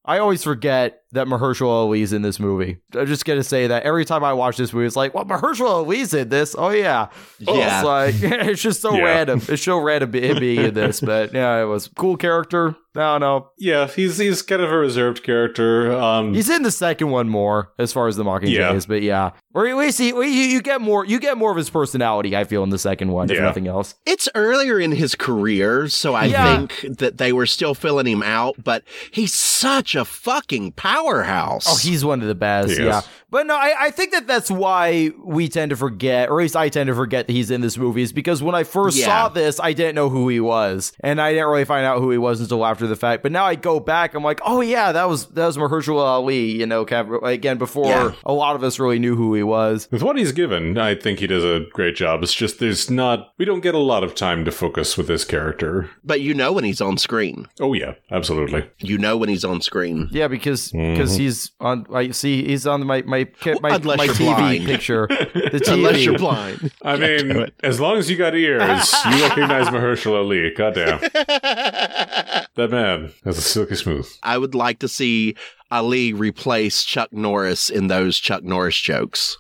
[0.08, 2.78] I always forget that Mahershala Ali's in this movie.
[2.96, 5.70] I'm just gonna say that every time I watch this movie, it's like, "Well, Mahershala
[5.86, 7.80] Ali's in this." Oh yeah, Yeah.
[7.80, 8.16] It's like
[8.48, 9.04] it's just so Yeah.
[9.04, 9.42] random.
[9.50, 12.76] It's so random him being in this, but yeah, it was cool character.
[12.98, 13.52] No, no.
[13.60, 15.92] Yeah, he's he's kind of a reserved character.
[15.94, 18.74] Um, He's in the second one more as far as the Mockingjay Yeah.
[18.74, 19.32] is, but yeah.
[19.54, 22.44] Or at least he, you, you get more you get more of his personality, I
[22.44, 23.94] feel, in the second one, if nothing else.
[24.08, 26.58] It's earlier in his career, so I Yeah.
[26.68, 31.66] think that they were still filling him out, but he's such a fucking powerhouse.
[31.70, 32.80] Oh, he's one of the best.
[32.80, 33.02] Yeah.
[33.30, 36.56] But no, I, I think that that's why we tend to forget, or at least
[36.56, 39.06] I tend to forget that he's in this movie, is because when I first Yeah.
[39.06, 42.10] saw this, I didn't know who he was, and I didn't really find out who
[42.10, 43.24] he was until after the fact.
[43.24, 46.52] But now I go back, I'm like, oh yeah, that was that was Mahershala Ali.
[46.52, 48.12] You know, kind of, again before Yeah.
[48.26, 49.90] a lot of us really knew who he was.
[49.92, 52.24] with what he's given, I think he does a great job.
[52.24, 55.26] It's just there's not we don't get a lot of time to focus with this
[55.26, 55.90] character.
[56.04, 57.48] but you know when he's on screen.
[57.60, 58.70] Oh yeah, absolutely.
[58.80, 60.08] You know when he's on screen.
[60.12, 61.22] Yeah, because because Mm-hmm.
[61.24, 61.86] he's on.
[61.94, 64.66] I see he's on my my ca- my, Unless my you're TV blind.
[64.66, 65.08] picture.
[65.48, 65.74] The TV.
[65.74, 66.72] Unless you're blind.
[66.84, 70.52] I mean, as long as you got ears, you recognize Mahershala Ali.
[70.54, 74.08] Goddamn, that man has a silky smooth.
[74.24, 75.36] I would like to see
[75.72, 79.38] Ali replace Chuck Norris in those Chuck Norris jokes.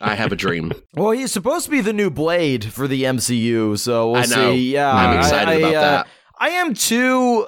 [0.00, 0.72] I have a dream.
[0.94, 4.52] Well, he's supposed to be the new Blade for the MCU, so we'll I know.
[4.52, 4.72] see.
[4.72, 6.06] Yeah, I'm excited I, about uh, that.
[6.40, 7.46] I am too.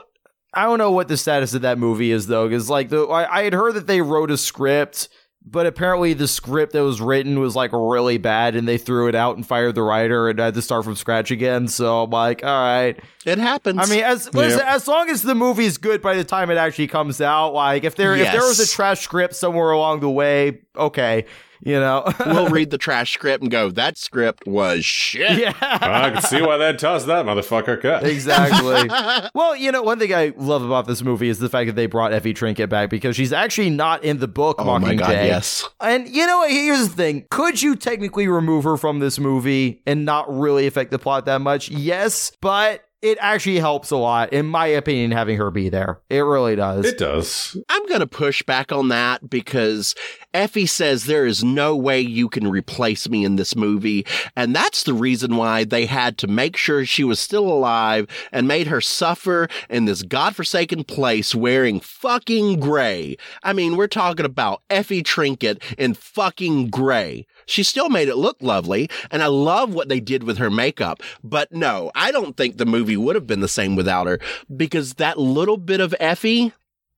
[0.53, 3.41] I don't know what the status of that movie is though, because like the I,
[3.41, 5.09] I had heard that they wrote a script,
[5.45, 9.15] but apparently the script that was written was like really bad, and they threw it
[9.15, 11.69] out and fired the writer and had to start from scratch again.
[11.69, 13.01] So I'm like, all right.
[13.25, 13.79] It happens.
[13.81, 16.57] I mean, as listen, as long as the movie is good by the time it
[16.57, 20.11] actually comes out, like if there if there was a trash script somewhere along the
[20.11, 21.27] way, okay,
[21.63, 25.39] you know, we'll read the trash script and go, that script was shit.
[25.39, 25.53] yeah.
[25.61, 28.05] I can see why they tossed that motherfucker cut.
[28.05, 28.89] Exactly.
[29.35, 31.87] well, you know, one thing I love about this movie is the fact that they
[31.87, 34.81] brought Effie Trinket back because she's actually not in the book Oh Mockingjay.
[34.83, 35.69] my god, yes.
[35.81, 36.51] And you know what?
[36.51, 37.27] Here's the thing.
[37.31, 41.41] Could you technically remove her from this movie and not really affect the plot that
[41.41, 41.71] much?
[41.71, 46.01] Yes, but it actually helps a lot, in my opinion, having her be there.
[46.11, 46.85] It really does.
[46.85, 47.57] It does.
[47.69, 49.95] I'm going to push back on that because
[50.35, 54.07] Effie says there is no way you can replace me in this movie.
[54.37, 58.47] And that's the reason why they had to make sure she was still alive and
[58.47, 63.17] made her suffer in this godforsaken place wearing fucking gray.
[63.43, 67.27] I mean, we're talking about Effie Trinket in fucking gray.
[67.51, 71.03] She still made it look lovely, and I love what they did with her makeup.
[71.25, 74.19] But no, I don't think the movie would have been the same without her
[74.55, 76.53] because that little bit of Effie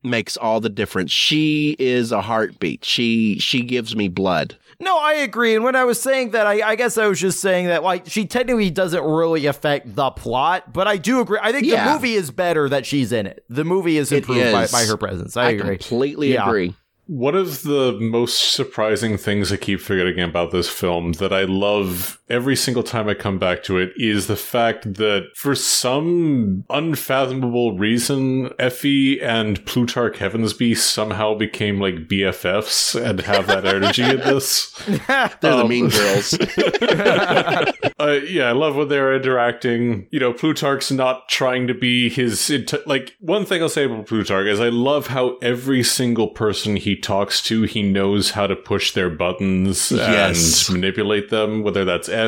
[0.05, 1.13] makes all the difference.
[1.13, 2.85] She is a heartbeat.
[2.85, 4.57] She she gives me blood.
[4.81, 5.55] No, I agree.
[5.55, 8.07] And when I was saying that, I, I guess I was just saying that, like,
[8.09, 11.39] she technically doesn't really affect the plot, but I do agree.
[11.41, 11.85] I think Yeah.
[11.87, 13.45] the movie is better that she's in it.
[13.49, 14.73] The movie is improved By, is.
[14.73, 15.37] by her presence.
[15.37, 15.77] I, agree.
[15.77, 16.49] completely Yeah.
[16.49, 16.75] agree.
[17.13, 22.19] One of the most surprising things I keep forgetting about this film that I love
[22.33, 27.79] every single time I come back to it is the fact that for some unfathomable
[27.79, 34.71] reason, Effie and Plutarch Heavensbee somehow became like BFFs and have that energy in this.
[35.07, 36.37] They're the Um, mean girls.
[37.99, 40.09] Uh, yeah, I love when they're interacting.
[40.11, 42.51] You know, Plutarch's not trying to be his.
[42.51, 46.75] Int- like, one thing I'll say about Plutarch is I love how every single person
[46.75, 50.69] he talks to, he knows how to push their buttons Yes.
[50.69, 52.22] and manipulate them, whether that's Effie.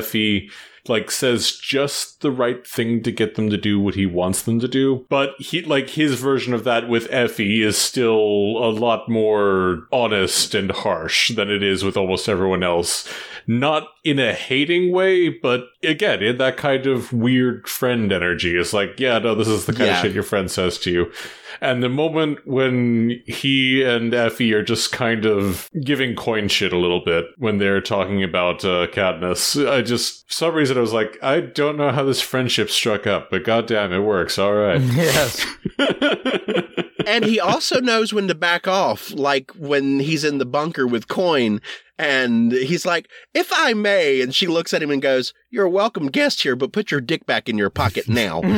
[0.86, 4.60] Like says just the right thing to get them to do what he wants them
[4.60, 9.08] to do, but he like his version of that with Effie is still a lot
[9.08, 13.08] more honest and harsh than it is with almost everyone else
[13.46, 18.56] not in a hating way, but again, in that kind of weird friend energy.
[18.56, 19.96] It's like, yeah, no, this is the kind Yeah.
[19.98, 21.12] of shit your friend says to you.
[21.60, 26.78] And the moment when he and Effie are just kind of giving coin shit a
[26.78, 30.92] little bit when they're talking about uh, Katniss, I just, for some reason, I was
[30.92, 34.38] like, I don't know how this friendship struck up, but goddamn, it works.
[34.38, 34.80] All right.
[34.94, 35.46] yes.
[37.06, 41.08] and he also knows when to back off, like when he's in the bunker with
[41.08, 41.60] Coin.
[41.98, 44.20] And he's like, if I may.
[44.20, 47.00] And she looks at him and goes, You're a welcome guest here, but put your
[47.00, 48.40] dick back in your pocket now.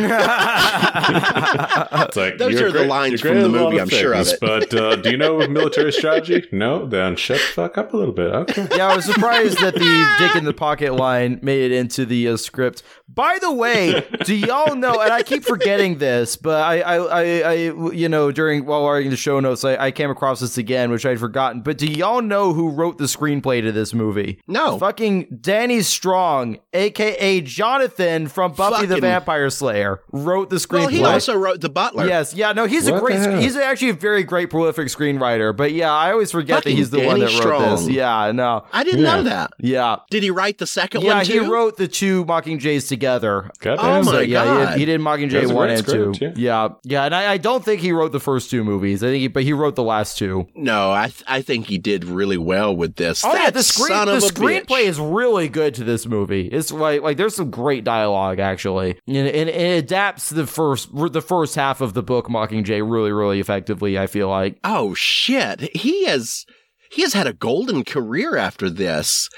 [2.07, 3.89] It's like, Those you're are the great- lines from the at a lot movie, I'm
[3.89, 4.39] sure of it.
[4.41, 6.47] But uh, do you know military strategy?
[6.53, 6.87] No?
[6.87, 8.33] Then shut the fuck up a little bit.
[8.33, 8.67] Okay.
[8.77, 12.29] yeah, I was surprised that the dick in the pocket line made it into the
[12.29, 12.83] uh, script.
[13.09, 15.01] By the way, do y'all know?
[15.01, 17.53] And I keep forgetting this, but I, I, I, I
[17.93, 21.05] you know, during while writing the show notes, I, I came across this again, which
[21.07, 21.61] I'd forgotten.
[21.63, 24.41] But do y'all know who wrote the screenplay to this movie?
[24.47, 24.79] No.
[24.79, 30.79] Fucking Danny Strong, aka Jonathan from Buffy the Vampire Slayer, wrote the screenplay.
[30.81, 32.07] Well, he also wrote The Butler.
[32.07, 33.17] Yes, yeah, no, he's a great.
[33.41, 35.57] He's actually a very great, prolific screenwriter.
[35.57, 37.81] But yeah, I always forget Fucking that he's the one that wrote this.
[37.83, 37.91] Strong.
[37.91, 39.17] Yeah, no, I didn't Yeah.
[39.17, 39.51] know that.
[39.59, 41.17] yeah, Did he write the second yeah.
[41.17, 43.51] one Yeah, He wrote the two Mocking Jays together.
[43.61, 43.85] Goddamn.
[43.87, 44.71] Oh my So, yeah, he God.
[44.71, 46.15] did, he did Mockingjay That's a one great and two.
[46.15, 46.69] script, Yeah.
[46.85, 49.03] yeah, and I, I don't think he wrote the first two movies.
[49.03, 50.47] I think, he, but he wrote the last two.
[50.55, 53.25] no, I th- I think he did really well with this.
[53.25, 54.89] Oh yeah, the screen son the of a screenplay bitch.
[54.89, 56.47] is really good to this movie.
[56.49, 61.23] It's like like there's some great dialogue actually, and, and it adapts the first the
[61.23, 63.99] first half of the book Mockingjay really really effectively.
[63.99, 64.59] I feel like.
[64.65, 66.47] Oh shit, he has
[66.91, 69.29] he has had a golden career after this.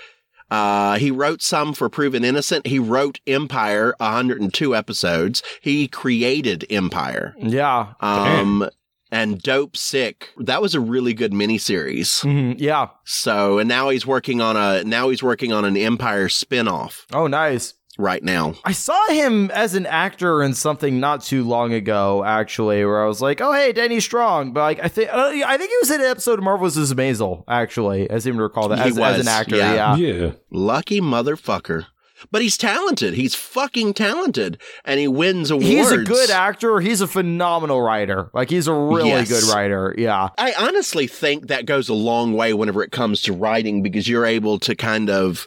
[0.51, 2.67] Uh, he wrote some for Proven Innocent.
[2.67, 5.43] He wrote Empire, 102 episodes.
[5.61, 7.35] He created Empire.
[7.39, 7.93] Yeah.
[8.01, 8.69] Um,
[9.11, 10.25] and Dopesick.
[10.39, 12.25] That was a really good miniseries.
[12.25, 12.89] Mhm, yeah.
[13.05, 17.27] So, and now he's working on a, now he's working on an Empire spinoff Oh,
[17.27, 17.75] nice.
[17.99, 18.55] right now.
[18.65, 23.07] I saw him as an actor in something not too long ago, actually, where I
[23.07, 25.91] was like, "Oh, hey, Danny Strong." But like, I think uh, I think he was
[25.91, 26.95] in an episode of Marvelous Mrs.
[26.95, 27.45] Maisel.
[27.49, 29.57] Actually, I seem to recall that He as, as was, an actor.
[29.57, 29.97] yeah.
[29.97, 30.13] Yeah.
[30.13, 30.31] Yeah.
[30.51, 31.87] Lucky motherfucker.
[32.31, 33.15] But he's talented.
[33.15, 34.61] He's fucking talented.
[34.85, 35.67] And he wins awards.
[35.69, 36.81] He's a good actor.
[36.81, 38.31] He's a phenomenal writer.
[38.35, 39.29] Like he's a really Yes.
[39.29, 39.95] good writer.
[39.97, 40.29] Yeah.
[40.39, 44.27] I honestly think that goes a long way whenever it comes to writing because you're
[44.27, 45.47] able to kind of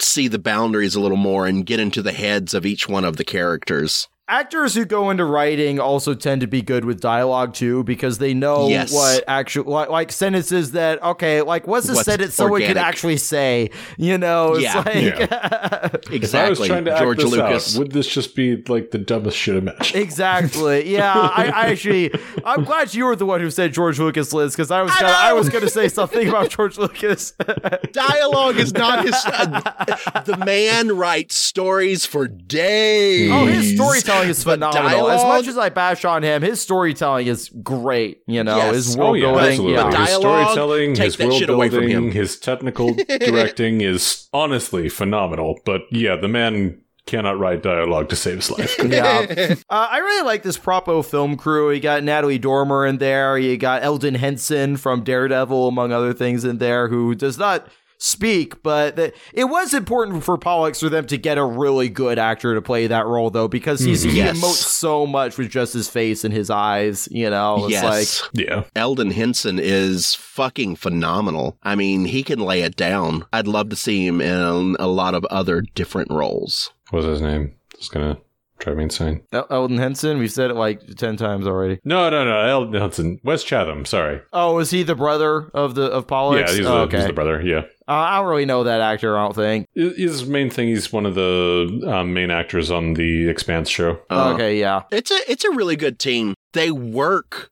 [0.00, 3.16] see the boundaries a little more and get into the heads of each one of
[3.16, 4.08] the characters.
[4.26, 8.32] Actors who go into writing also tend to be good with dialogue too because they
[8.32, 8.90] know Yes.
[8.90, 13.18] what actual like, like sentences that okay like what's a What's sentence someone could actually
[13.18, 13.68] say
[13.98, 14.78] you know it's Yeah.
[14.78, 14.94] like
[15.24, 16.68] If I was Exactly.
[16.68, 17.74] trying to George act this Lucas.
[17.76, 20.00] out, would this just be like the dumbest shit imaginable?
[20.00, 20.90] Exactly.
[20.90, 22.10] Yeah, I, I actually,
[22.46, 25.08] I'm glad you were the one who said George Lucas, Liz, because I was, gonna,
[25.12, 25.36] I, know!
[25.36, 27.32] was going to say something about George Lucas.
[27.92, 29.14] Dialogue is not his.
[29.26, 33.30] Uh, the man writes stories for days.
[33.32, 35.10] oh, his storytelling is But phenomenal.
[35.10, 38.18] As much as I bash on him, his storytelling is great.
[38.26, 38.74] You know, Yes.
[38.74, 39.44] his Oh world yeah, building.
[39.50, 39.72] absolutely.
[39.74, 39.82] Yeah.
[39.90, 42.10] But His dialogue, storytelling, take his that world shit away from building, him.
[42.12, 45.60] his technical directing is honestly phenomenal.
[45.64, 48.78] But yeah, the man cannot write dialogue to save his life.
[48.84, 49.26] yeah.
[49.68, 51.70] Uh, I really like this Propo film crew.
[51.70, 53.36] You got Natalie Dormer in there.
[53.36, 57.66] You got Elden Henson from Daredevil, among other things, in there, who does not
[58.04, 62.18] speak, but that it was important for Pollux for them to get a really good
[62.18, 64.10] actor to play that role, though, because he's, mm-hmm.
[64.10, 64.38] he Yes.
[64.38, 67.08] emotes so much with just his face and his eyes.
[67.10, 68.28] You know, it's yes.
[68.34, 68.64] yeah.
[68.76, 71.56] Elden Henson is fucking phenomenal.
[71.62, 73.24] I mean, he can lay it down.
[73.32, 76.72] I'd love to see him in a lot of other different roles.
[76.90, 77.54] What's his name?
[77.76, 78.18] Just gonna
[78.58, 79.22] drive me insane.
[79.32, 80.18] like El- Elden Henson.
[80.18, 81.80] We've said it like ten times already.
[81.84, 82.40] No, no, no.
[82.40, 83.20] Elden Henson.
[83.24, 83.84] Wes Chatham.
[83.84, 84.20] Sorry.
[84.32, 86.50] Oh, is he the brother of the of Pollux?
[86.50, 86.96] Yeah, he's, Oh, the, okay.
[86.98, 87.40] he's the brother.
[87.42, 87.62] Yeah.
[87.86, 89.16] Uh, I don't really know that actor.
[89.18, 89.66] I don't think.
[89.74, 94.00] His main thing, he's one of the um, main actors on the Expanse show.
[94.08, 94.82] Uh, okay, yeah.
[94.90, 96.34] It's a it's a really good team.
[96.54, 97.50] They work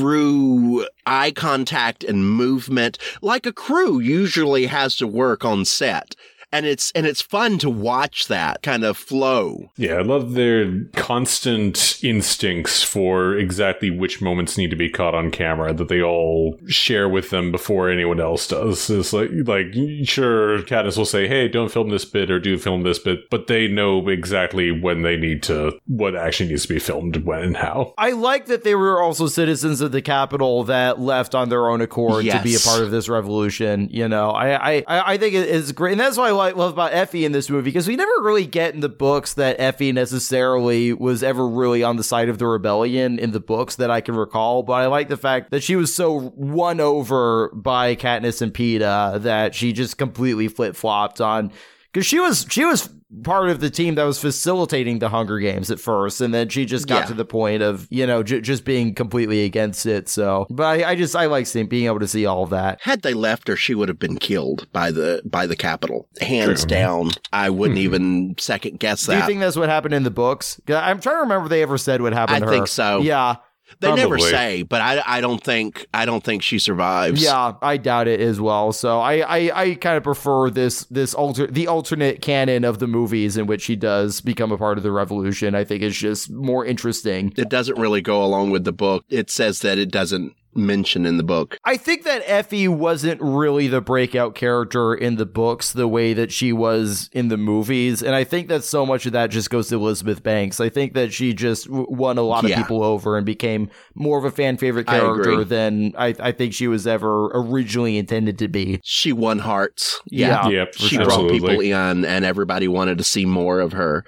[0.00, 6.14] through eye contact and movement like a crew usually has to work on set.
[6.56, 9.70] And it's and it's fun to watch that kind of flow.
[9.76, 15.30] Yeah, I love their constant instincts for exactly which moments need to be caught on
[15.30, 18.88] camera that they all share with them before anyone else does.
[18.88, 22.82] It's like, like sure, Katniss will say, "Hey, don't film this bit or do film
[22.82, 26.78] this bit," but they know exactly when they need to, what actually needs to be
[26.78, 27.94] filmed, when and how.
[27.98, 31.80] I like that they were also citizens of the Capitol that left on their own
[31.80, 33.88] accord to be a part of this revolution.
[33.90, 36.45] You know, I I, I I think it is great, and that's what I like,
[36.54, 39.58] love about Effie in this movie because we never really get in the books that
[39.58, 43.90] Effie necessarily was ever really on the side of the rebellion in the books that
[43.90, 44.62] I can recall.
[44.62, 49.20] But I like the fact that she was so won over by Katniss and Peeta
[49.22, 51.52] that she just completely flip flopped on
[51.96, 52.90] because she was she was
[53.22, 56.66] part of the team that was facilitating the Hunger Games at first, and then she
[56.66, 57.06] just got Yeah.
[57.06, 60.06] to the point of you know j- just being completely against it.
[60.10, 62.82] So, but I, I just I like seeing being able to see all of that.
[62.82, 66.06] Had they left her, she would have been killed by the by the Capitol.
[66.20, 66.68] Hands True.
[66.68, 67.10] down.
[67.32, 67.84] I wouldn't hmm.
[67.84, 69.14] even second guess that.
[69.14, 70.60] Do you think that's what happened in the books?
[70.68, 72.52] I'm trying to remember if they ever said what happened I to her.
[72.52, 73.00] think so.
[73.00, 73.36] Yeah,
[73.80, 77.22] they never say, but I I don't think I don't think she survives.
[77.22, 78.72] yeah, I doubt it as well.
[78.72, 82.86] So I I, I kind of prefer this this alter the alternate canon of the
[82.86, 85.54] movies in which she does become a part of the revolution.
[85.54, 87.32] I think is just more interesting.
[87.36, 89.04] It doesn't really go along with the book.
[89.08, 91.58] It says that it doesn't mention in the book.
[91.64, 96.32] I think that Effie wasn't really the breakout character in the books the way that
[96.32, 98.02] she was in the movies.
[98.02, 100.60] And I think that so much of that just goes to Elizabeth Banks.
[100.60, 102.62] I think that she just won a lot of Yeah.
[102.62, 105.44] people over and became more of a fan favorite character agree.
[105.44, 108.80] than I, I think she was ever originally intended to be.
[108.84, 110.00] She won hearts.
[110.06, 110.48] Yeah.
[110.48, 111.38] Yep, she absolutely.
[111.40, 114.04] brought people in and everybody wanted to see more of her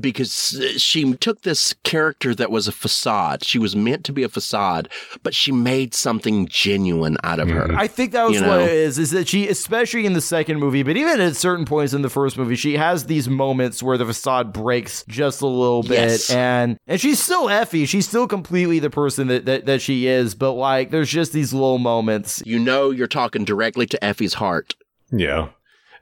[0.00, 4.28] because she took this character that was a facade she was meant to be a
[4.28, 4.88] facade
[5.22, 7.78] but she made something genuine out of her mm-hmm.
[7.78, 10.58] I think that was You what it is, is that she, especially in the second
[10.58, 13.98] movie, but even at certain points in the first movie, she has these moments where
[13.98, 15.92] the facade breaks just a little bit.
[15.92, 16.30] Yes.
[16.30, 17.86] And and she's still Effie.
[17.86, 21.52] She's still completely the person that, that, that she is, but like there's just these
[21.52, 22.42] little moments.
[22.46, 24.74] you know you're talking directly to effie's heart
[25.10, 25.48] Yeah.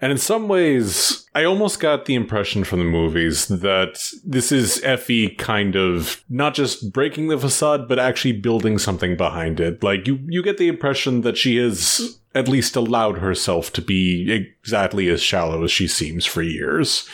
[0.00, 4.82] And in some ways, I almost got the impression from the movies that this is
[4.82, 9.82] Effie kind of not just breaking the facade, but actually building something behind it.
[9.82, 14.30] Like you, you get the impression that she has at least allowed herself to be
[14.32, 17.08] exactly as shallow as she seems for years.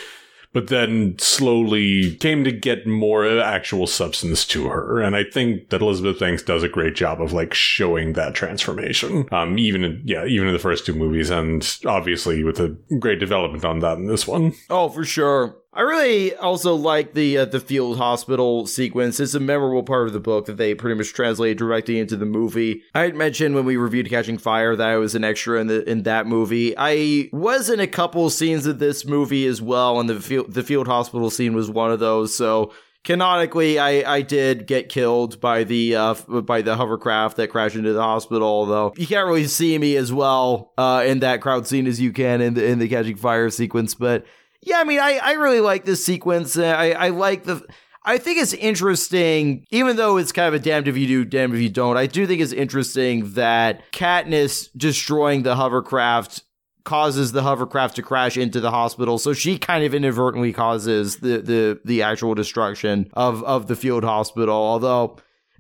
[0.57, 5.03] But then slowly came to get more actual substance to her.
[5.03, 9.29] And I think that Elizabeth Banks does a great job of like showing that transformation.
[9.33, 13.21] Um, even in, yeah, even in the first two movies and obviously with a great
[13.21, 14.55] development on that in this one.
[14.71, 15.59] Oh, for sure.
[15.77, 19.21] I really also like the uh, the field hospital sequence.
[19.21, 22.25] It's a memorable part of the book that they pretty much translate directly into the
[22.25, 22.83] movie.
[22.95, 25.89] I had mentioned when we reviewed Catching Fire that I was an extra in the
[25.89, 26.75] in that movie.
[26.79, 30.63] I was in a couple scenes of this movie as well, and the field the
[30.63, 32.35] field hospital scene was one of those.
[32.35, 32.73] So
[33.05, 37.93] canonically, I, I did get killed by the uh, by the hovercraft that crashed into
[37.93, 38.49] the hospital.
[38.49, 42.15] Although you can't really see me as well uh, in that crowd scene as you
[42.15, 44.25] can in the in the Catching Fire sequence, but.
[44.67, 46.59] Yeah, I mean, I, I really like this sequence.
[46.59, 47.65] Uh, I, I like the.
[48.05, 51.55] I think it's interesting, even though it's kind of a damned if you do, damned
[51.55, 51.97] if you don't.
[51.97, 56.43] I do think it's interesting that Katniss destroying the hovercraft
[56.83, 59.19] causes the hovercraft to crash into the hospital.
[59.19, 64.05] So she kind of inadvertently causes the the the actual destruction of of the field
[64.05, 64.55] hospital.
[64.55, 65.19] Although.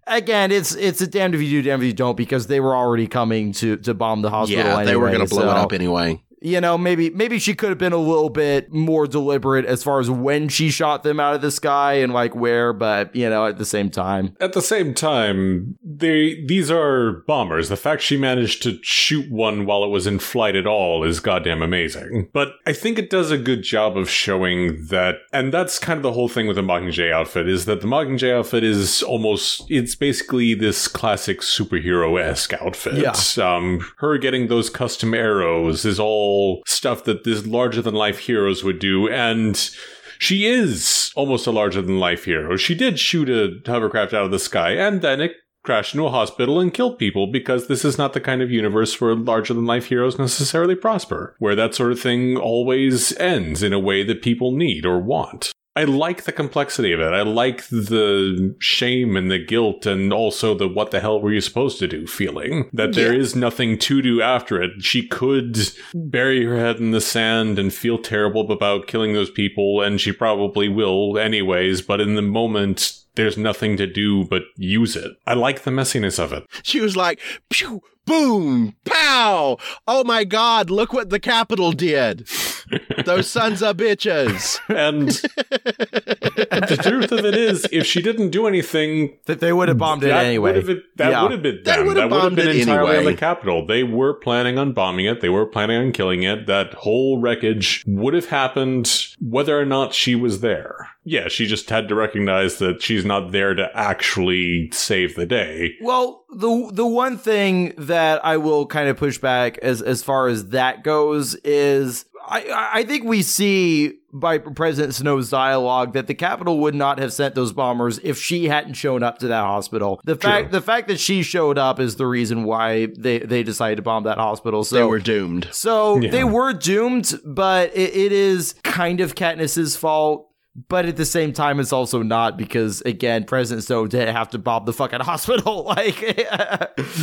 [0.08, 2.76] Again, it's it's a damned if you do, damned if you don't, because they were
[2.76, 4.64] already coming to to bomb the hospital.
[4.64, 7.70] yeah they were going to blow it up anyway you know, maybe maybe she could
[7.70, 11.34] have been a little bit more deliberate as far as when she shot them out
[11.34, 14.36] of the sky and like where, but you know, at the same time.
[14.40, 17.68] At the same time, they these are bombers.
[17.68, 21.18] The fact she managed to shoot one while it was in flight at all is
[21.18, 22.28] goddamn amazing.
[22.32, 26.04] But I think it does a good job of showing that, and that's kind of
[26.04, 29.96] the whole thing with the Mockingjay outfit is that the Mockingjay outfit is almost it's
[29.96, 32.98] basically this classic superhero esque outfit.
[32.98, 33.16] Yeah.
[33.44, 36.35] Um, her getting those custom arrows is all
[36.66, 39.70] stuff that these larger than life heroes would do, and
[40.18, 42.56] she is almost a larger than life hero.
[42.56, 45.32] She did shoot a hovercraft out of the sky, and then it
[45.62, 49.00] crashed into a hospital and killed people because this is not the kind of universe
[49.00, 53.72] where larger than life heroes necessarily prosper, where that sort of thing always ends in
[53.72, 55.52] a way that people need or want.
[55.76, 57.12] I like the complexity of it.
[57.12, 61.40] I like the shame and the guilt and also the what the hell were you
[61.42, 62.70] supposed to do feeling.
[62.72, 63.20] That there Yeah.
[63.20, 64.82] is nothing to do after it.
[64.82, 65.58] She could
[65.94, 70.12] bury her head in the sand and feel terrible about killing those people, and she
[70.12, 75.12] probably will anyways, but in the moment, there's nothing to do but use it.
[75.26, 76.44] I like the messiness of it.
[76.62, 77.20] she was like
[77.50, 82.26] pew boom pow oh my god look what the capitol did
[83.04, 89.18] those sons of bitches And the truth of it is, if she didn't do anything,
[89.26, 90.54] That they would have bombed it anyway.
[90.54, 91.22] Would have, that Yeah.
[91.22, 91.86] would have been They them.
[91.86, 93.66] would have That would have bombed been it entirely on the Capitol.
[93.66, 95.20] They were planning on bombing it.
[95.20, 96.46] They were planning on killing it.
[96.46, 98.90] That whole wreckage would have happened
[99.20, 100.88] whether or not she was there.
[101.04, 105.76] Yeah, she just had to recognize that she's not there to actually save the day.
[105.80, 110.28] Well, the the one thing that I will kind of push back as as far
[110.28, 116.06] as that goes is I I- I think we see by President Snow's dialogue that
[116.06, 119.42] the Capitol would not have sent those bombers if she hadn't shown up to that
[119.42, 120.00] hospital.
[120.04, 123.76] The fact the fact that she showed up is the reason why they they decided
[123.76, 124.64] to bomb that hospital.
[124.64, 126.10] So they were doomed so Yeah.
[126.10, 130.28] they were doomed, but it, it is kind of Katniss's fault.
[130.68, 134.38] But at the same time, it's also not because again, President Snow didn't have to
[134.38, 135.64] bomb the fucking hospital.
[135.64, 136.00] like,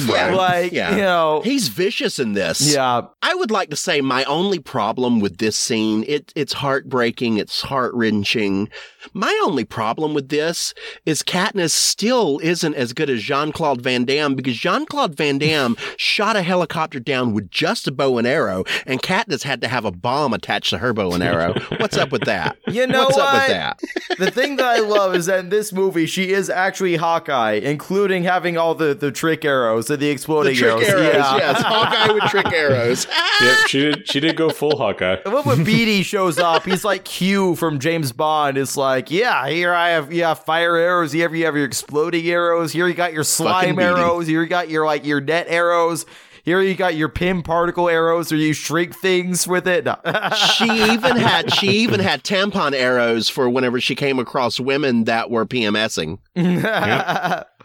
[0.08, 0.92] like yeah.
[0.92, 5.20] you know, he's vicious in this yeah, I would like to say my only problem
[5.20, 8.70] with this scene, it, it's heartbreaking, it's heart wrenching.
[9.14, 10.74] My only problem with this
[11.06, 15.38] is Katniss still isn't as good as Jean Claude Van Damme because Jean Claude Van
[15.38, 19.68] Damme shot a helicopter down with just a bow and arrow, and Katniss had to
[19.68, 21.54] have a bomb attached to her bow and arrow.
[21.78, 22.58] What's up with that?
[22.68, 23.43] you know What's up what?
[23.48, 23.80] With with I- that.
[24.20, 28.24] the thing that I love is that in this movie, she is actually Hawkeye, including
[28.24, 31.38] having all the, the trick arrows and the exploding The trick arrows, Yeah.
[31.38, 31.62] yes.
[31.62, 33.08] Hawkeye with trick arrows.
[33.42, 34.08] Yep, she did.
[34.10, 35.18] She did go full Hawkeye.
[35.26, 36.64] I love when Beetee shows up.
[36.66, 38.58] He's like Q from James Bond.
[38.58, 41.12] It's like, yeah, here I have yeah fire arrows.
[41.12, 42.72] Here you have your exploding arrows.
[42.72, 44.28] Here you got your slime arrows.
[44.28, 46.06] Here you got your like your net arrows.
[46.44, 49.86] Here you got your Pym particle arrows, or you shrink things with it.
[49.86, 49.98] No.
[50.56, 55.30] she even had she even had tampon arrows for whenever she came across women that
[55.30, 56.20] were PMSing.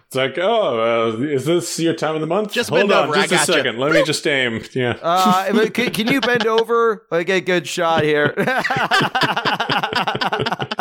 [0.08, 2.52] It's like, oh, uh, is this your time of the month?
[2.52, 3.52] Just Hold bend on, over, just a gotcha.
[3.52, 3.78] second.
[3.78, 4.64] Let me just aim.
[4.72, 4.96] Yeah.
[5.02, 7.06] Uh, can, can you bend over?
[7.10, 8.32] I get a good shot here.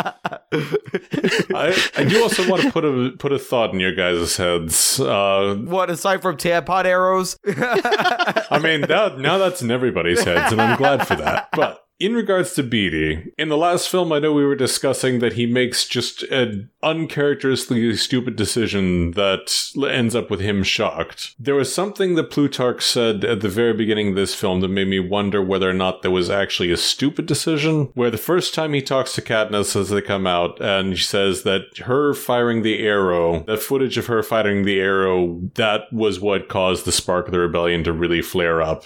[0.52, 4.98] I, I do also want to put a put a thought in your guys' heads.
[4.98, 7.36] Uh, what aside from tampon arrows?
[7.46, 11.48] I mean, that, now that's in everybody's heads, and I'm glad for that.
[11.52, 15.32] But in regards to Beetee, in the last film, I know we were discussing that
[15.32, 19.52] he makes just an uncharacteristically stupid decision that
[19.90, 21.34] ends up with him shocked.
[21.40, 24.86] There was something that Plutarch said at the very beginning of this film that made
[24.86, 27.90] me wonder whether or not there was actually a stupid decision.
[27.94, 31.42] Where the first time he talks to Katniss as they come out, and she says
[31.42, 36.48] that her firing the arrow, that footage of her firing the arrow, that was what
[36.48, 38.84] caused the spark of the rebellion to really flare up.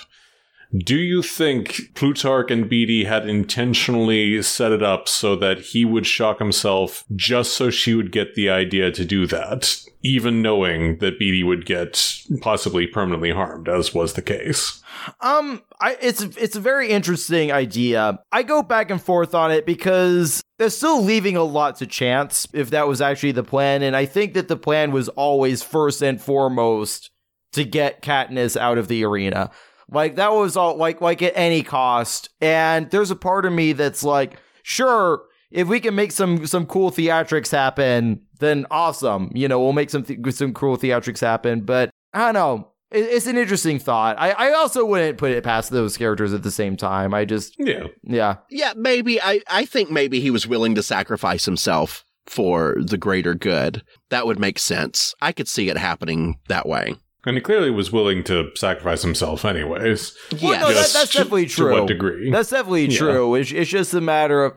[0.77, 6.07] Do you think Plutarch and Beetee had intentionally set it up so that he would
[6.07, 11.19] shock himself just so she would get the idea to do that, even knowing that
[11.21, 14.83] Beetee would get possibly permanently harmed, as was the case?
[15.21, 18.19] Um, I it's it's a very interesting idea.
[18.31, 22.47] I go back and forth on it because they're still leaving a lot to chance
[22.55, 26.03] if that was actually the plan, and I think that the plan was always first
[26.03, 27.11] and foremost
[27.53, 29.51] to get Katniss out of the arena.
[29.93, 32.31] Like that was all like like at any cost.
[32.41, 36.67] And there's a part of me that's like, sure, if we can make some some
[36.67, 39.31] cool theatrics happen, then awesome.
[39.35, 41.61] You know, we'll make some th- some cool theatrics happen.
[41.61, 42.69] But I don't know.
[42.91, 44.17] It- It's an interesting thought.
[44.19, 47.15] I, I also wouldn't put it past those characters at the same time.
[47.15, 47.85] I just, Yeah.
[48.03, 48.37] yeah.
[48.51, 53.35] Yeah, maybe I I think maybe he was willing to sacrifice himself for the greater
[53.35, 53.83] good.
[54.11, 55.15] That would make sense.
[55.21, 56.95] I could see it happening that way.
[57.25, 60.17] And he clearly was willing to sacrifice himself, anyways.
[60.43, 61.67] Well, no, that, that's definitely true.
[61.69, 61.81] to true.
[61.81, 62.31] what degree?
[62.31, 62.99] That's definitely Yeah.
[62.99, 63.35] true.
[63.37, 64.55] It's, it's just a matter of.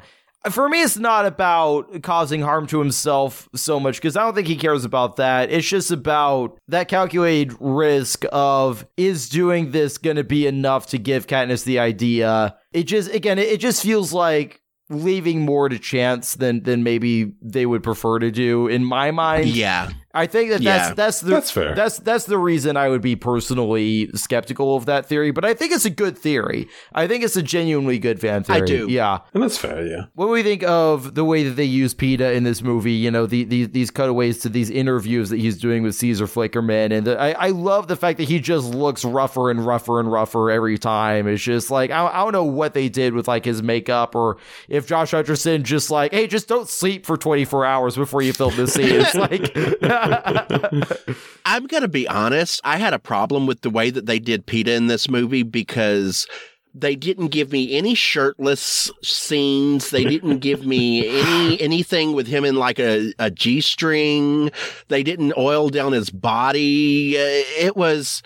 [0.51, 4.45] For me, it's not about causing harm to himself so much because I don't think
[4.47, 5.49] he cares about that.
[5.51, 10.99] It's just about that calculated risk of is doing this going to be enough to
[10.99, 12.55] give Katniss the idea.
[12.73, 14.61] It just again, it, it just feels like
[14.91, 18.67] leaving more to chance than than maybe they would prefer to do.
[18.67, 19.89] In my mind, Yeah.
[20.15, 20.93] I think that that's Yeah.
[20.93, 21.75] that's the That's fair.
[21.75, 25.31] That's that's the reason I would be personally skeptical of that theory.
[25.31, 26.67] But I think it's a good theory.
[26.93, 28.61] I think it's a genuinely good fan theory.
[28.61, 28.87] I do.
[28.89, 29.19] Yeah.
[29.33, 30.05] And that's fair, yeah.
[30.15, 32.93] What do we think of the way that they use Peeta in this movie?
[32.93, 36.91] You know, the, the these cutaways to these interviews that he's doing with Caesar Flickerman,
[36.91, 40.11] and the, I I love the fact that he just looks rougher and rougher and
[40.11, 41.27] rougher every time.
[41.27, 44.37] It's just like I, I don't know what they did with like his makeup, or
[44.69, 48.31] if Josh Hutcherson just like, hey, just don't sleep for twenty four hours before you
[48.33, 49.01] film this scene.
[49.01, 49.53] It's like.
[51.45, 52.61] I'm going to be honest.
[52.63, 56.27] I had a problem with the way that they did Peeta in this movie because
[56.73, 59.91] they didn't give me any shirtless scenes.
[59.91, 64.51] They didn't give me any anything with him in like a, a G string.
[64.89, 67.17] They didn't oil down his body.
[67.17, 68.21] Uh, It was.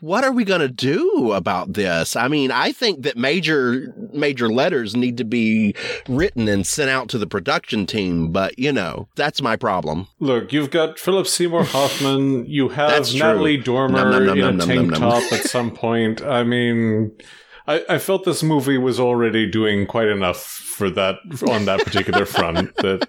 [0.00, 2.16] What are we going to do about this?
[2.16, 5.74] I mean, I think that major major letters need to be
[6.08, 10.08] written and sent out to the production team, but you know, that's my problem.
[10.20, 12.46] Look, you've got Philip Seymour Hoffman.
[12.46, 15.10] You have Natalie Dormer Num, num, num, in a num, num, tank num, num.
[15.10, 16.22] top at some point.
[16.22, 17.12] I mean,
[17.66, 21.16] I, I felt this movie was already doing quite enough for that
[21.50, 22.74] on that particular front.
[22.76, 23.08] That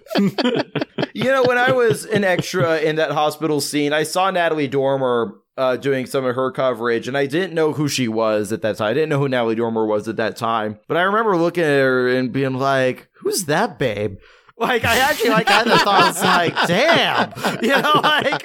[1.14, 5.34] You know, when I was an extra in that hospital scene, I saw Natalie Dormer
[5.56, 8.76] uh, doing some of her coverage, and I didn't know who she was at that
[8.76, 8.88] time.
[8.88, 11.80] I didn't know who Natalie Dormer was at that time, but I remember looking at
[11.80, 14.18] her and being like, "Who's that babe?"
[14.60, 17.32] Like, I actually like kind of thought, it's like, "Damn,"
[17.62, 18.44] you know, like.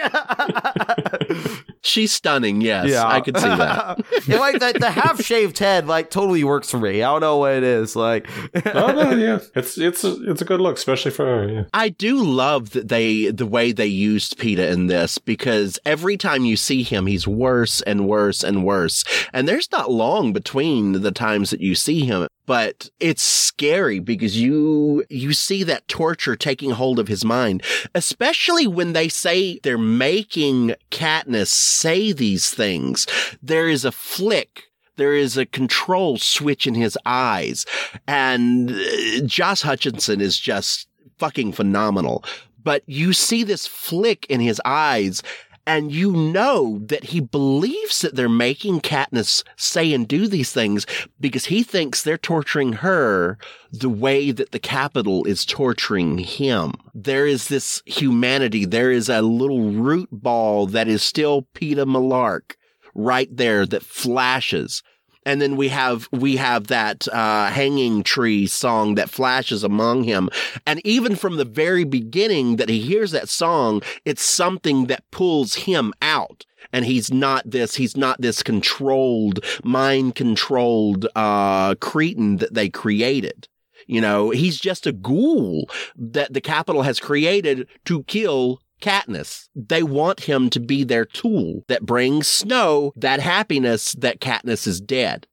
[1.85, 2.61] She's stunning.
[2.61, 3.05] Yes, yeah.
[3.05, 3.97] I could see that.
[4.27, 7.03] and like the, the half shaved head, like totally works for me.
[7.03, 7.95] I don't know what it is.
[7.95, 8.27] Like,
[8.73, 11.47] oh no, yeah, it's it's a, it's a good look, especially for her.
[11.47, 11.63] Yeah.
[11.75, 16.43] I do love that they the way they used Peeta in this because every time
[16.43, 19.03] you see him, he's worse and worse and worse.
[19.31, 24.41] And there's not long between the times that you see him, but it's scary because
[24.41, 27.63] you you see that torture taking hold of his mind,
[27.95, 33.07] especially when they say they're making Katniss say these things.
[33.41, 34.65] There is a flick
[34.97, 37.65] There is a control switch in his eyes.
[38.07, 40.87] And uh, Josh Hutcherson is just
[41.17, 42.23] fucking phenomenal.
[42.63, 45.21] But you see this flick in his eyes
[45.67, 50.85] and you know that he believes that they're making Katniss say and do these things
[51.19, 53.37] because he thinks they're torturing her
[53.71, 56.73] the way that the Capitol is torturing him.
[56.93, 58.65] There is this humanity.
[58.65, 62.55] There is a little root ball that is still Peeta Mellark
[62.93, 64.83] right there that flashes
[65.25, 70.29] and then we have we have that uh, hanging tree song that flashes among him.
[70.65, 75.55] And even from the very beginning that he hears that song it's something that pulls
[75.55, 76.45] him out.
[76.71, 83.47] And he's not this he's not this controlled mind controlled uh cretin that they created.
[83.87, 89.49] You know he's just a ghoul that the Capitol has created to kill Katniss.
[89.55, 94.81] They want him to be their tool that brings Snow that happiness that Katniss is
[94.81, 95.27] dead.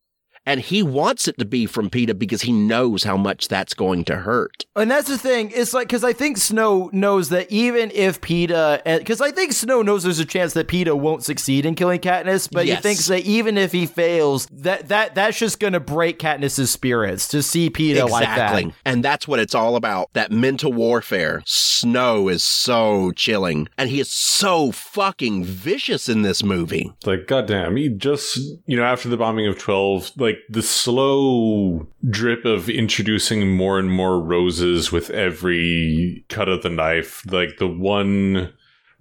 [0.45, 4.05] And he wants it to be from Peeta because he knows how much that's going
[4.07, 4.67] to hurt.
[4.75, 5.53] And that's the thing.
[5.55, 9.53] It's like because I think Snow knows that even if Peeta, because eh, I think
[9.53, 12.79] Snow knows there's a chance that Peeta won't succeed in killing Katniss, but Yes.
[12.79, 17.29] he thinks that even if he fails, that that that's just gonna break Katniss's spirits
[17.29, 18.65] to see Peeta like that.
[18.85, 20.13] And that's what it's all about.
[20.15, 21.43] That mental warfare.
[21.47, 23.69] Snow is so chilling.
[23.79, 26.93] And he is so fucking vicious in this movie.
[27.05, 28.37] Like, goddamn, he just,
[28.67, 33.91] you know, after the bombing of 12, like the slow drip of introducing more and
[33.91, 38.53] more roses with every cut of the knife, like the one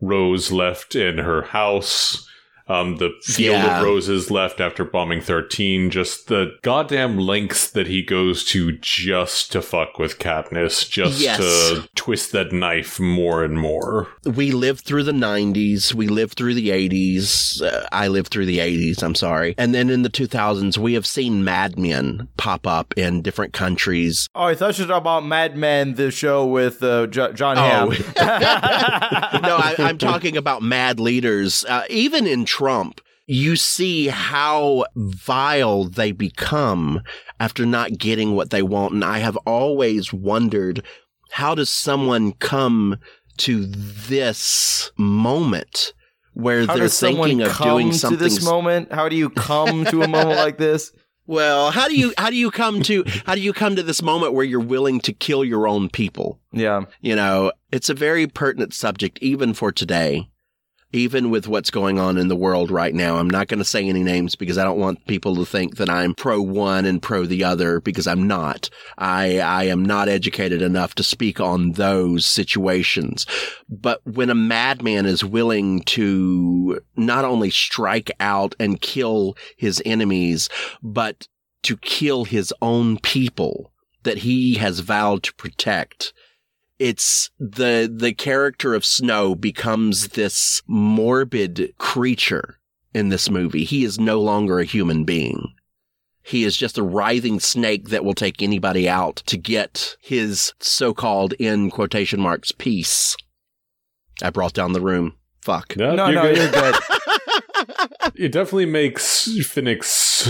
[0.02, 2.28] rose left in her house.
[2.72, 3.80] Um, the field Yeah.
[3.80, 9.52] of roses left after bombing 13, just the goddamn lengths that he goes to just
[9.52, 11.38] to fuck with Katniss, just Yes.
[11.38, 14.08] to twist that knife more and more.
[14.26, 15.94] We lived through the 90s.
[15.94, 17.62] We lived through the 80s.
[17.62, 19.02] Uh, I lived through the 80s.
[19.04, 19.54] I'm sorry.
[19.58, 24.28] And then in the 2000s, we have seen Mad Men pop up in different countries.
[24.36, 27.58] Oh, I thought you were talking about Mad Men, the show with uh, Jo- John
[27.58, 27.90] Hamm.
[29.42, 31.66] no, I, I'm talking about mad leaders.
[31.66, 37.02] Uh, even in Trump, you see how vile they become
[37.40, 38.94] after not getting what they want.
[38.94, 40.86] And I have always wondered
[41.32, 42.98] how does someone come
[43.38, 45.94] to this moment
[46.34, 48.92] where How they're thinking of come doing to something this moment?
[48.92, 50.92] How do you come to a moment like this?
[51.28, 54.02] well how do you how do you come to how do you come to this
[54.02, 56.86] moment where you're willing to kill your own people Yeah.
[57.00, 60.28] You know, it's a very pertinent subject, even for today,
[60.94, 63.18] even with what's going on in the world right now.
[63.18, 65.90] I'm not going to say any names because I don't want people to think that
[65.90, 68.70] I'm pro one and pro the other because I'm not.
[68.98, 73.26] I, I am not educated enough to speak on those situations.
[73.70, 80.50] But when a madman is willing to not only strike out and kill his enemies,
[80.84, 81.28] but
[81.64, 83.72] to kill his own people
[84.04, 86.12] that he has vowed to protect,
[86.82, 92.58] it's the the character of Snow becomes this morbid creature
[92.94, 93.64] in this movie.
[93.64, 95.54] He is no longer a human being.
[96.24, 101.34] He is just a writhing snake that will take anybody out to get his so-called
[101.34, 103.16] in quotation marks peace.
[104.22, 105.16] I brought down the room.
[105.42, 105.76] Fuck.
[105.78, 106.38] No, No, you're no, good.
[106.38, 106.76] you're good.
[108.16, 110.28] it definitely makes Finnick's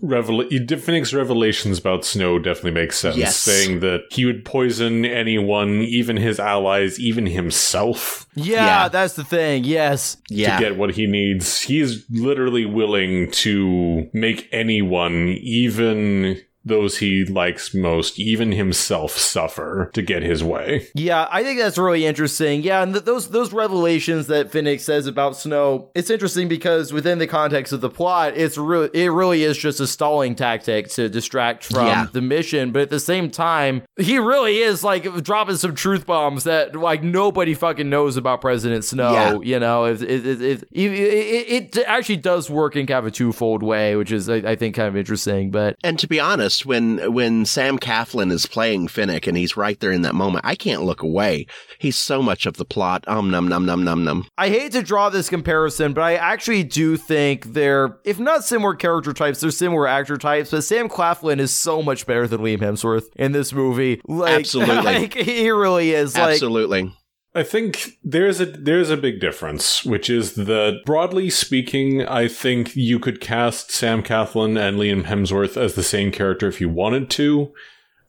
[0.00, 3.16] revel Finnick's revelations about Snow definitely makes sense.
[3.16, 3.36] Yes.
[3.36, 8.88] Saying that he would poison anyone, even his allies, even himself, Yeah, Yeah.
[8.88, 9.64] that's the thing.
[9.64, 10.16] Yes.
[10.30, 10.56] Yeah.
[10.58, 11.60] to get what he needs.
[11.62, 20.02] He's literally willing to make anyone, even those he likes most, even himself, suffer to
[20.02, 20.86] get his way.
[20.94, 22.62] Yeah, I think that's really interesting.
[22.62, 27.18] Yeah, and th- those those revelations that Finnick says about Snow, it's interesting because within
[27.18, 31.08] the context of the plot, it's really it really is just a stalling tactic to
[31.08, 32.06] distract from Yeah.
[32.12, 32.72] the mission.
[32.72, 37.02] But at the same time, he really is like dropping some truth bombs that like
[37.02, 39.12] nobody fucking knows about President Snow.
[39.12, 39.38] Yeah.
[39.42, 43.10] You know, it it, it, it, it, it actually does work in kind of a
[43.10, 45.50] twofold way, which is I, I think kind of interesting.
[45.50, 49.78] But And to be honest, when when Sam Claflin is playing Finnick and he's right
[49.80, 51.46] there in that moment, I can't look away.
[51.78, 53.04] He's so much of the plot.
[53.06, 54.26] Um num num num num num.
[54.36, 58.74] I hate to draw this comparison, but I actually do think they're, if not similar
[58.74, 60.50] character types, they're similar actor types.
[60.50, 64.00] But Sam Claflin is so much better than Liam Hemsworth in this movie.
[64.06, 64.76] Like, Absolutely.
[64.76, 66.14] like, he really is.
[66.14, 66.92] Like, Absolutely.
[67.34, 72.74] I think there's a there's a big difference, which is that broadly speaking, I think
[72.74, 77.10] you could cast Sam Claflin and Liam Hemsworth as the same character if you wanted
[77.10, 77.52] to.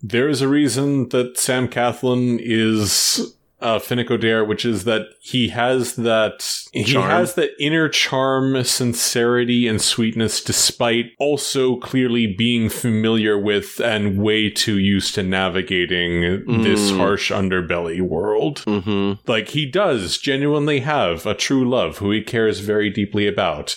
[0.01, 5.49] There is a reason that Sam Claflin is uh, Finnick Odair, which is that he
[5.49, 13.37] has that he has that inner charm, sincerity, and sweetness, despite also clearly being familiar
[13.37, 16.21] with and way too used to navigating
[16.63, 16.97] this Mm.
[16.97, 18.59] harsh underbelly world.
[18.59, 23.75] hmm Like he does genuinely have a true love who he cares very deeply about.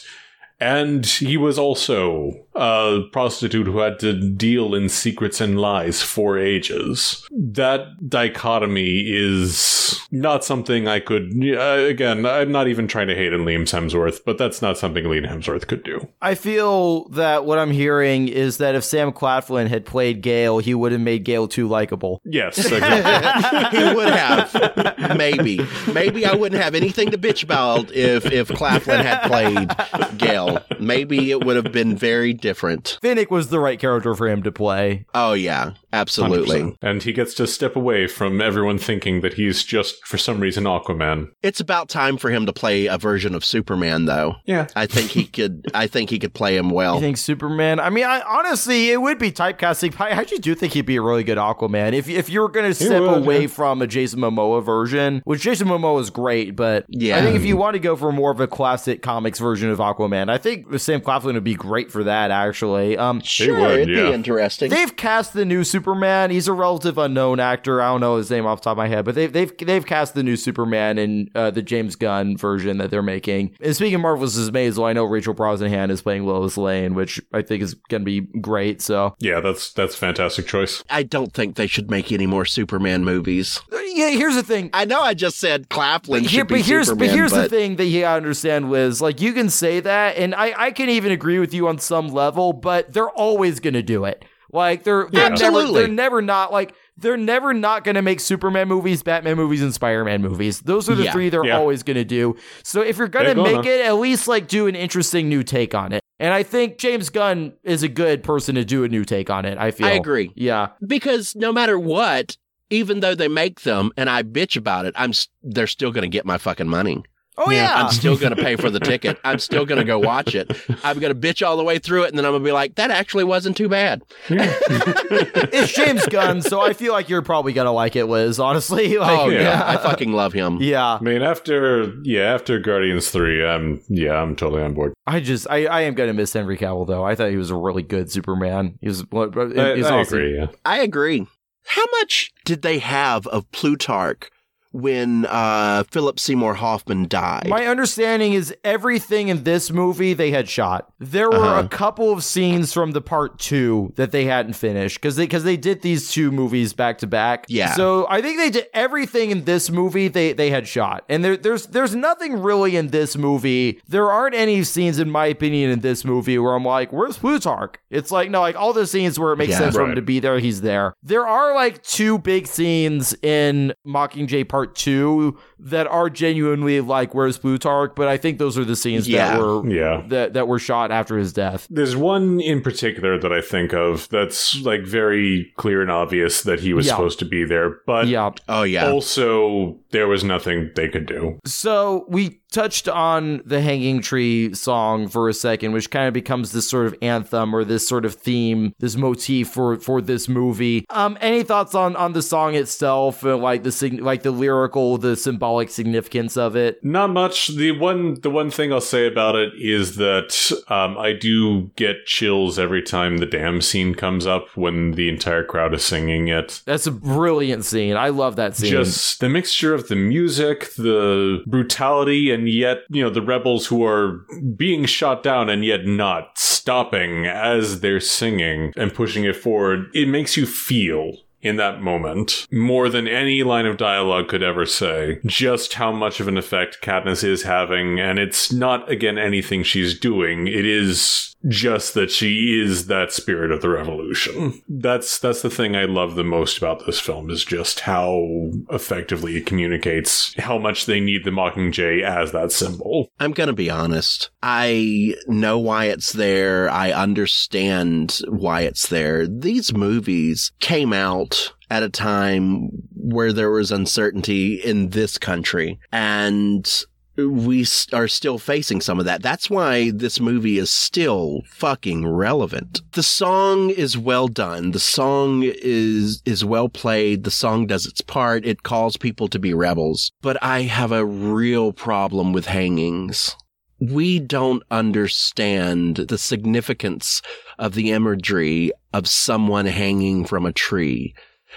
[0.63, 6.39] And he was also a prostitute who had to deal in secrets and lies for
[6.39, 7.27] ages.
[7.33, 11.33] That dichotomy is not something I could.
[11.33, 15.05] Uh, again, I'm not even trying to hate on Liam Hemsworth, but that's not something
[15.05, 16.07] Liam Hemsworth could do.
[16.21, 20.75] I feel that what I'm hearing is that if Sam Claflin had played Gale, he
[20.75, 22.21] would have made Gale too likable.
[22.25, 23.81] Yes, exactly.
[23.81, 25.17] he would have.
[25.17, 25.67] Maybe.
[25.93, 30.52] Maybe I wouldn't have anything to bitch about if if Claflin had played Gale.
[30.79, 32.99] Maybe it would have been very different.
[33.03, 35.07] Finnick was the right character for him to play.
[35.15, 36.61] Oh yeah, absolutely.
[36.61, 36.77] 100%.
[36.83, 40.65] And he gets to step away from everyone thinking that he's just, for some reason,
[40.65, 41.31] Aquaman.
[41.43, 44.37] It's about time for him to play a version of Superman though.
[44.45, 44.67] Yeah.
[44.77, 46.97] I think he could I think he could play him well.
[46.97, 47.81] I think Superman.
[47.81, 49.99] I mean, I, honestly, it would be typecasting.
[50.01, 52.67] I actually do think he'd be a really good Aquaman if if you were going
[52.67, 53.47] to step would, away yeah.
[53.49, 57.19] from a Jason Momoa version, which Jason Momoa is great, but Yeah.
[57.19, 59.79] I think if you want to go for more of a classic comics version of
[59.79, 62.31] Aquaman, I think Sam Claflin would be great for that.
[62.31, 64.09] Actually, um, Sure, would, it'd yeah.
[64.09, 64.71] be interesting.
[64.71, 66.31] They've cast the new Superman.
[66.31, 67.81] He's a relative unknown actor.
[67.81, 69.87] I don't know his name off the top of my head, but they've they've they've
[69.87, 73.57] cast the new Superman in uh, the James Gunn version that they're making.
[73.61, 74.51] And speaking of Marvelous Mrs.
[74.51, 78.05] Maisel, I know Rachel Brosnahan is playing Lois Lane, which I think is going to
[78.05, 78.83] be great.
[78.83, 80.83] So Yeah, that's that's a fantastic choice.
[80.91, 83.61] I don't think they should make any more Superman movies.
[83.71, 84.71] yeah, here's the thing.
[84.73, 87.33] I know I just said Claflin But, should here, be but here's Superman, but here's
[87.33, 89.01] the thing that you gotta understand, Wiz.
[89.01, 92.09] Like you can say that, and I I can even agree with you on some
[92.09, 94.25] level, but they're always gonna do it.
[94.53, 95.81] Like they're, they're never Absolutely.
[95.81, 100.05] they're never not like they're never not gonna make Superman movies, Batman movies, and Spider
[100.05, 100.61] Man movies.
[100.61, 101.13] Those are the Yeah.
[101.13, 101.57] three they're Yeah.
[101.57, 102.37] always gonna do.
[102.63, 103.57] So if you're gonna They're gonna.
[103.59, 106.03] make it, at least like do an interesting new take on it.
[106.21, 109.45] And I think James Gunn is a good person to do a new take on
[109.47, 109.57] it.
[109.59, 109.87] I feel.
[109.87, 110.31] I agree.
[110.37, 110.69] Yeah.
[110.87, 112.37] because no matter what,
[112.71, 116.03] even though they make them and I bitch about it, I'm s- they're still going
[116.03, 117.03] to get my fucking money.
[117.39, 117.75] Oh yeah.
[117.77, 119.19] I'm still going to pay for the ticket.
[119.25, 120.51] I'm still going to go watch it.
[120.85, 122.53] I'm going to bitch all the way through it, and then I'm going to be
[122.53, 124.03] like, that actually wasn't too bad.
[124.29, 128.39] it's James Gunn, so I feel like you're probably gonna like it, Wiz.
[128.39, 128.93] Honestly.
[129.03, 129.63] Like, oh yeah, yeah.
[129.67, 130.59] I fucking love him.
[130.61, 130.99] yeah.
[131.01, 134.93] I mean, after yeah, after Guardians three, I'm yeah, I'm totally on board.
[135.07, 137.03] I just I, I am gonna miss Henry Cavill though.
[137.05, 138.79] I thought he was a really good Superman.
[138.81, 140.19] He was what I, he's I awesome.
[140.19, 140.37] agree.
[140.37, 141.27] Yeah, I agree.
[141.67, 144.31] How much did they have of Plutarch
[144.73, 147.49] when uh, Philip Seymour Hoffman died?
[147.49, 150.93] My understanding is everything in this movie they had shot.
[150.99, 151.63] There were Uh-huh.
[151.65, 155.45] a couple of scenes from the part two that they hadn't finished because they because
[155.45, 157.47] they did these two movies back to back.
[157.49, 157.75] Yeah.
[157.75, 161.37] So I think they did everything in this movie they they had shot, and there
[161.37, 163.81] there's there's nothing really in this movie.
[163.89, 167.75] There aren't any scenes in my opinion in this movie where I'm like, where's Plutarch?
[167.91, 169.59] It's like no, like all the scenes where it makes Yeah.
[169.59, 170.95] sense for him to be there, he's there.
[171.03, 177.39] There are like two big scenes in Mockingjay Part Two that are genuinely like where's
[177.39, 179.37] Plutarch, but I think those are the scenes Yeah.
[179.37, 180.03] that were yeah.
[180.09, 181.67] that that were shot after his death.
[181.71, 186.61] There's one in particular that I think of that's like very clear and obvious that
[186.61, 186.93] he was Yeah.
[186.93, 188.31] supposed to be there, but Yeah.
[188.49, 191.39] oh yeah, also there was nothing they could do.
[191.45, 196.53] So we touched on the Hanging Tree song for a second, which kind of becomes
[196.53, 200.85] this sort of anthem or this sort of theme, this motif for for this movie.
[200.91, 204.99] Um, any thoughts on on the song itself, and like the sig- like the lyrical,
[204.99, 206.83] the symbolic significance of it?
[206.85, 207.49] Not much.
[207.49, 212.07] The one the one thing I'll say about it is that um, I do get
[212.07, 216.63] chills every time the damn scene comes up when the entire crowd is singing it.
[216.67, 217.97] That's a brilliant scene.
[217.97, 218.71] I love that scene.
[218.71, 223.85] Just the mixture of the music, the brutality, and yet, you know, the rebels who
[223.85, 224.25] are
[224.57, 229.91] being shot down and yet not stopping as they're singing and pushing it forward.
[229.95, 234.65] It makes you feel in that moment more than any line of dialogue could ever
[234.65, 239.65] say just how much of an effect Katniss is having and it's not again anything
[239.65, 245.43] she's doing it is just that she is that spirit of the revolution that's that's
[245.43, 250.35] the thing I love the most about this film is just how effectively it communicates
[250.39, 254.31] how much they need the Mockingjay as that symbol I'm going to be honest.
[254.43, 256.69] I know why it's there.
[256.71, 259.27] I understand why it's there.
[259.27, 265.79] These movies came out at a time where there was uncertainty in this country.
[265.91, 266.69] And
[267.17, 269.23] we are still facing some of that.
[269.23, 272.81] That's why this movie is still fucking relevant.
[272.93, 274.71] The song is well done.
[274.71, 277.25] The song is is well played.
[277.25, 278.47] The song does its part.
[278.47, 280.13] It calls people to be rebels.
[280.23, 283.37] But I have a real problem with hangings.
[283.81, 287.21] We don't understand the significance
[287.59, 291.15] of the imagery of someone hanging from a tree.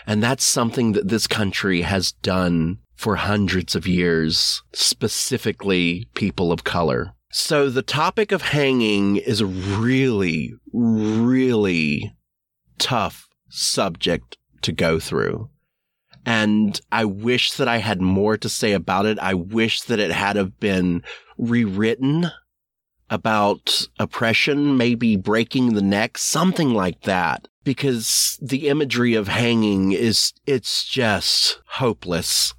[0.08, 6.64] And that's something that this country has done for hundreds of years, specifically people of
[6.64, 7.14] color.
[7.32, 12.16] So the topic of hanging is a really, really
[12.78, 15.50] tough subject to go through.
[16.26, 19.20] And I wish that I had more to say about it.
[19.20, 21.04] I wish that it had have been
[21.38, 22.32] rewritten
[23.10, 27.48] about oppression, maybe breaking the neck, something like that.
[27.64, 32.54] Because the imagery of hanging is, it's just hopeless.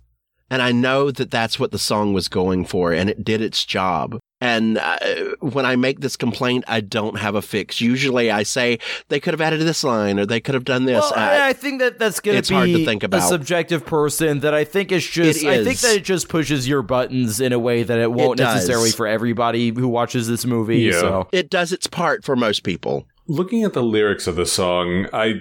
[0.49, 3.64] And I know that that's what the song was going for and it did its
[3.64, 4.18] job.
[4.40, 4.99] And uh,
[5.40, 7.80] when I make this complaint, I don't have a fix.
[7.80, 8.78] Usually I say
[9.09, 11.01] they could have added this line or they could have done this.
[11.01, 13.20] Well, Uh, I think that that's going it's to hard to think about.
[13.20, 15.42] a subjective person that I think is just.
[15.42, 18.36] It I think that it just pushes your buttons in a way that it won't
[18.38, 18.55] does.
[18.57, 20.80] necessarily for everybody who watches this movie.
[20.80, 21.01] Yeah.
[21.01, 23.07] So it does its part for most people.
[23.26, 25.40] Looking at the lyrics of the song, I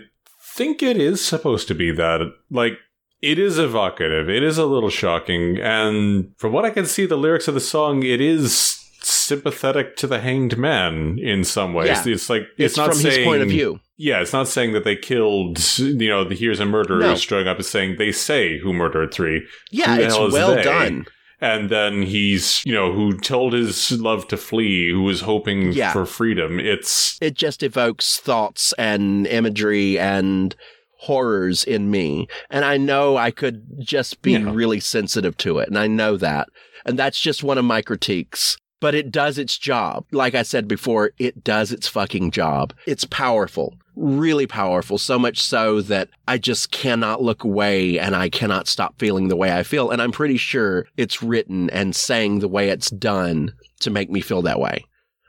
[0.56, 2.22] think it is supposed to be that.
[2.50, 2.80] Like,
[3.22, 7.18] it is evocative, it is a little shocking, and from what I can see, the
[7.18, 12.06] lyrics of the song, it is sympathetic to the hanged man in some ways.
[12.06, 12.14] Yeah.
[12.14, 13.80] It's like, It's, it's, not from saying, his point of view.
[13.98, 17.10] Yeah, it's not saying that they killed, you know, the here's a murderer No.
[17.12, 17.60] who's showing up.
[17.60, 19.46] It's saying they say who murdered three.
[19.72, 20.64] Yeah, it's well they?
[20.64, 21.06] done.
[21.42, 25.92] And then he's, you know, who told his love to flee, who was hoping Yeah.
[25.94, 26.60] for freedom.
[26.60, 30.56] It's, It just evokes thoughts and imagery and
[31.06, 32.28] horrors in me.
[32.50, 34.52] And I know I could just be Yeah.
[34.54, 35.68] really sensitive to it.
[35.70, 36.50] And I know that.
[36.86, 38.58] And that's just one of my critiques.
[38.82, 40.06] But it does its job.
[40.12, 42.74] Like I said before, it does its fucking job.
[42.86, 43.74] It's powerful.
[43.96, 44.98] Really powerful.
[44.98, 49.38] So much so that I just cannot look away and I cannot stop feeling the
[49.38, 49.90] way I feel.
[49.92, 54.20] And I'm pretty sure it's written and saying the way it's done to make me
[54.22, 54.84] feel that way.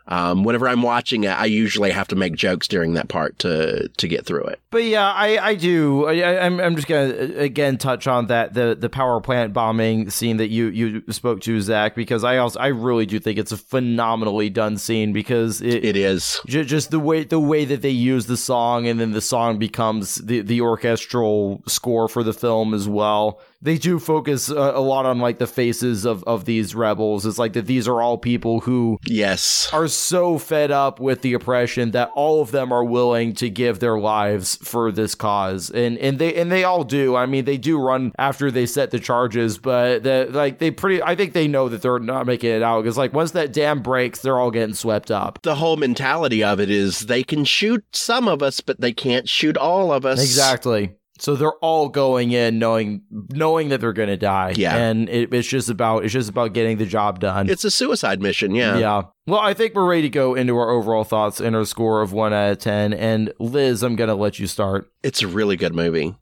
[0.09, 3.89] Um, whenever I'm watching it, I usually have to make jokes during that part to
[3.89, 4.61] to get through it.
[4.71, 6.07] But yeah, I, I do.
[6.07, 9.53] I, I- I'm I'm just gonna uh, again touch on that the the power plant
[9.53, 13.39] bombing scene that you you spoke to Zach because I also I really do think
[13.39, 16.41] it's a phenomenally done scene because it, It is.
[16.47, 19.59] Ju- just the way the way that they use the song and then the song
[19.59, 24.81] becomes the the orchestral score for the film as well they do focus a, a
[24.81, 28.17] lot on like the faces of of these rebels it's like that these are all
[28.17, 29.69] people who Yes.
[29.73, 33.81] are so fed up with the oppression that all of them are willing to give
[33.81, 37.59] their lives for this cause and and they and they all do i mean they
[37.59, 41.49] do run after they set the charges but the like they pretty i think they
[41.49, 44.51] know that they're not making it out because like once that dam breaks they're all
[44.51, 48.61] getting swept up The whole mentality of it is they can shoot some of us,
[48.61, 50.21] but they can't shoot all of us.
[50.23, 50.95] Exactly.
[51.19, 54.55] So they're all going in knowing knowing that they're going to die.
[54.57, 54.77] Yeah.
[54.77, 57.49] and it, it's just about it's just about getting the job done.
[57.49, 58.79] It's a suicide mission, yeah.
[58.79, 59.03] yeah.
[59.27, 62.13] Well, I think we're ready to go into our overall thoughts and our score of
[62.13, 62.93] one out of ten.
[62.93, 64.91] And Liz, I'm going to let you start.
[65.03, 66.17] It's a really good movie.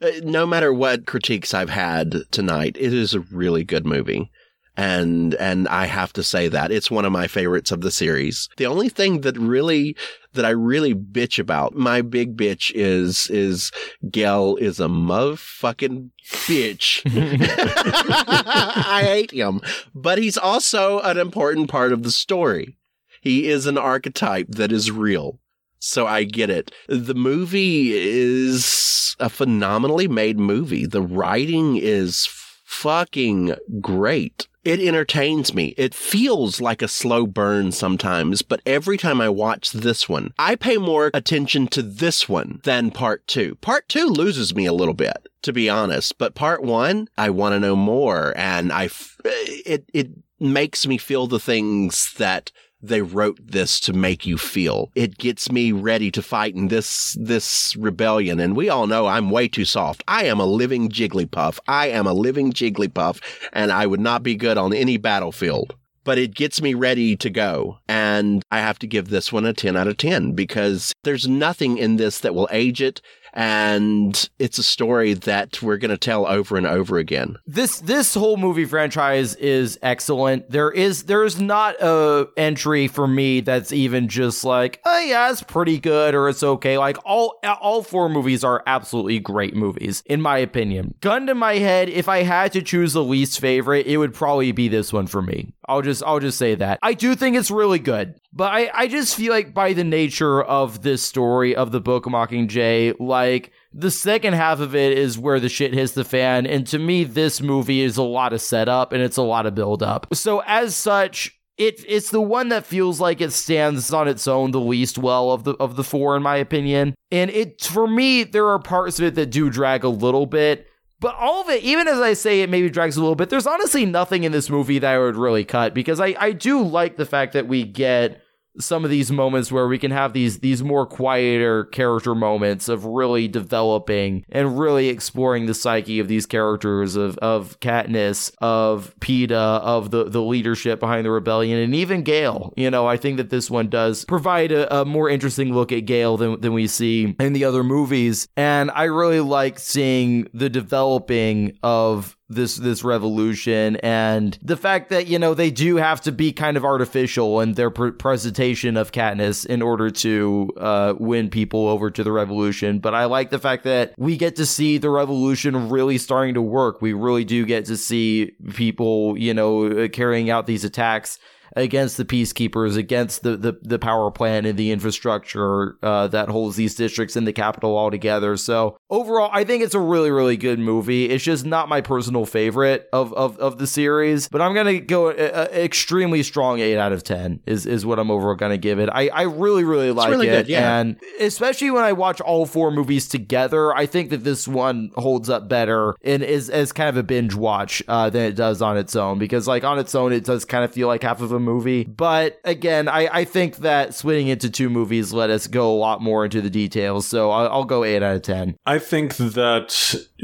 [0.00, 4.30] Uh, no matter what critiques I've had tonight, it is a really good movie.
[4.78, 8.48] And and I have to say that it's one of my favorites of the series.
[8.58, 9.96] The only thing that really
[10.34, 13.72] that I really bitch about, my big bitch is is
[14.08, 16.10] Gale is a motherfucking
[16.46, 17.02] bitch.
[18.86, 19.60] I hate him,
[19.96, 22.78] but he's also an important part of the story.
[23.20, 25.40] He is an archetype that is real.
[25.80, 26.70] So I get it.
[26.88, 30.86] The movie is a phenomenally made movie.
[30.86, 32.26] The writing is
[32.68, 34.46] fucking great.
[34.62, 35.74] It entertains me.
[35.78, 40.54] It feels like a slow burn sometimes, but every time I watch this one, I
[40.54, 43.54] pay more attention to this one than part two.
[43.62, 47.54] Part two loses me a little bit, to be honest, but part one, I want
[47.54, 53.02] to know more and I, f- it, it makes me feel the things that they
[53.02, 54.90] wrote this to make you feel.
[54.94, 58.40] It gets me ready to fight in this this rebellion.
[58.40, 60.04] And we all know I'm way too soft.
[60.06, 61.58] I am a living Jigglypuff.
[61.66, 63.20] I am a living Jigglypuff,
[63.52, 65.74] and I would not be good on any battlefield.
[66.04, 67.78] But it gets me ready to go.
[67.86, 71.76] And I have to give this one a 10 out of 10 because there's nothing
[71.76, 73.02] in this that will age it.
[73.32, 77.36] And it's a story that we're going to tell over and over again.
[77.46, 80.50] this this whole movie franchise is excellent.
[80.50, 85.42] There is there's not a entry for me that's even just like, oh yeah, it's
[85.42, 86.78] pretty good or it's okay.
[86.78, 90.94] Like all all four movies are absolutely great movies in my opinion.
[91.00, 94.52] Gun to my head, if I had to choose the least favorite, it would probably
[94.52, 95.52] be this one for me.
[95.68, 96.78] I'll just I'll just say that.
[96.82, 98.14] I do think it's really good.
[98.32, 102.04] But I, I just feel like by the nature of this story of the book
[102.04, 106.46] Mockingjay, like the second half of it is where the shit hits the fan.
[106.46, 109.54] And to me, this movie is a lot of setup and it's a lot of
[109.54, 110.14] build up.
[110.14, 114.52] So as such, it it's the one that feels like it stands on its own
[114.52, 116.94] the least well of the of the four, in my opinion.
[117.10, 120.66] And it for me, there are parts of it that do drag a little bit.
[121.00, 123.46] But all of it, even as I say it maybe drags a little bit, there's
[123.46, 126.96] honestly nothing in this movie that I would really cut because I, I do like
[126.96, 128.20] the fact that we get
[128.60, 132.84] some of these moments where we can have these these more quieter character moments of
[132.84, 139.60] really developing and really exploring the psyche of these characters of of Katniss, of Peeta,
[139.60, 142.52] of the the leadership behind the rebellion, and even Gale.
[142.56, 145.86] You know, I think that this one does provide a, a more interesting look at
[145.86, 150.50] Gale than than we see in the other movies, and I really like seeing the
[150.50, 156.12] developing of this this revolution and the fact that you know they do have to
[156.12, 161.30] be kind of artificial in their pr- presentation of Katniss in order to uh, win
[161.30, 162.80] people over to the revolution.
[162.80, 166.42] But I like the fact that we get to see the revolution really starting to
[166.42, 166.82] work.
[166.82, 171.18] We really do get to see people you know carrying out these attacks
[171.56, 176.56] against the peacekeepers, against the, the, the power plant and the infrastructure uh, that holds
[176.56, 178.36] these districts in the Capitol all together.
[178.36, 181.08] So overall, I think it's a really, really good movie.
[181.08, 184.80] It's just not my personal favorite of, of, of the series, but I'm going to
[184.80, 188.52] go a, a extremely strong 8 out of 10 is, is what I'm overall going
[188.52, 188.88] to give it.
[188.92, 190.32] I, I really, really like really it.
[190.32, 190.78] good, yeah.
[190.78, 195.28] And especially when I watch all four movies together, I think that this one holds
[195.30, 198.76] up better and is as kind of a binge watch uh, than it does on
[198.76, 201.32] its own because like on its own, it does kind of feel like half of
[201.32, 201.84] a movie.
[201.84, 206.02] But again, I, I think that splitting into two movies let us go a lot
[206.02, 207.06] more into the details.
[207.06, 208.56] So I'll, I'll go eight out of 10.
[208.66, 209.70] I think that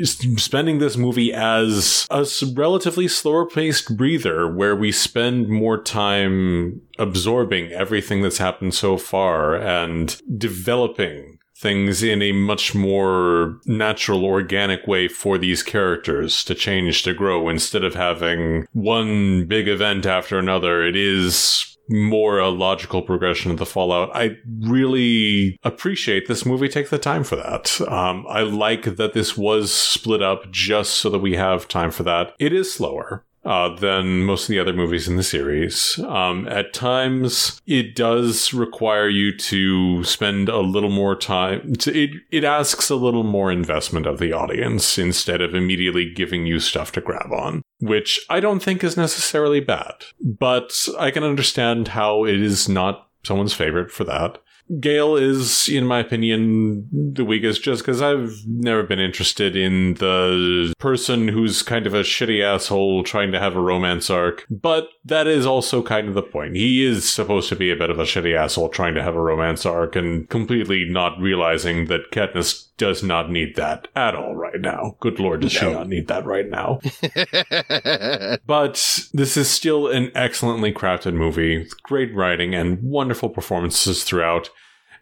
[0.04, 7.72] spending this movie as a relatively slower paced breather where we spend more time absorbing
[7.72, 15.08] everything that's happened so far and developing things in a much more natural, organic way
[15.08, 20.84] for these characters to change, to grow, instead of having one big event after another.
[20.84, 24.10] It is more a logical progression of the fallout.
[24.14, 27.80] I really appreciate this movie take the time for that.
[27.88, 32.02] Um, I like that this was split up just so that we have time for
[32.02, 32.34] that.
[32.38, 33.24] It is slower.
[33.44, 35.98] Uh, than most of the other movies in the series.
[35.98, 41.74] Um, at times, it does require you to spend a little more time.
[41.74, 46.46] To, it it asks a little more investment of the audience instead of immediately giving
[46.46, 50.06] you stuff to grab on which I don't think is necessarily bad.
[50.20, 54.38] But I can understand how it is not someone's favorite for that.
[54.80, 60.72] Gale is, in my opinion, the weakest just because I've never been interested in the
[60.78, 64.46] person who's kind of a shitty asshole trying to have a romance arc.
[64.50, 66.56] But that is also kind of the point.
[66.56, 69.20] He is supposed to be a bit of a shitty asshole trying to have a
[69.20, 74.60] romance arc and completely not realizing that Katniss does not need that at all right
[74.60, 74.96] now.
[75.00, 76.80] Good lord, does she not need that right now?
[78.46, 84.50] But this is still an excellently crafted movie with great writing and wonderful performances throughout.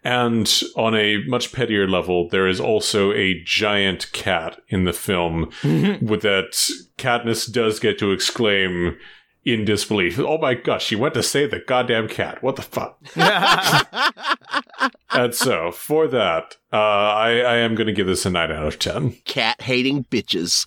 [0.05, 5.51] And on a much pettier level, there is also a giant cat in the film
[5.65, 6.53] with that
[6.99, 8.97] Katniss does get to exclaim
[9.45, 10.19] in disbelief.
[10.19, 12.43] Oh my gosh, she went to save the goddamn cat.
[12.43, 12.99] What the fuck?
[15.11, 18.65] and so, for that, uh, I, I am going to give this a 9 out
[18.67, 19.13] of 10.
[19.25, 20.65] Cat hating bitches.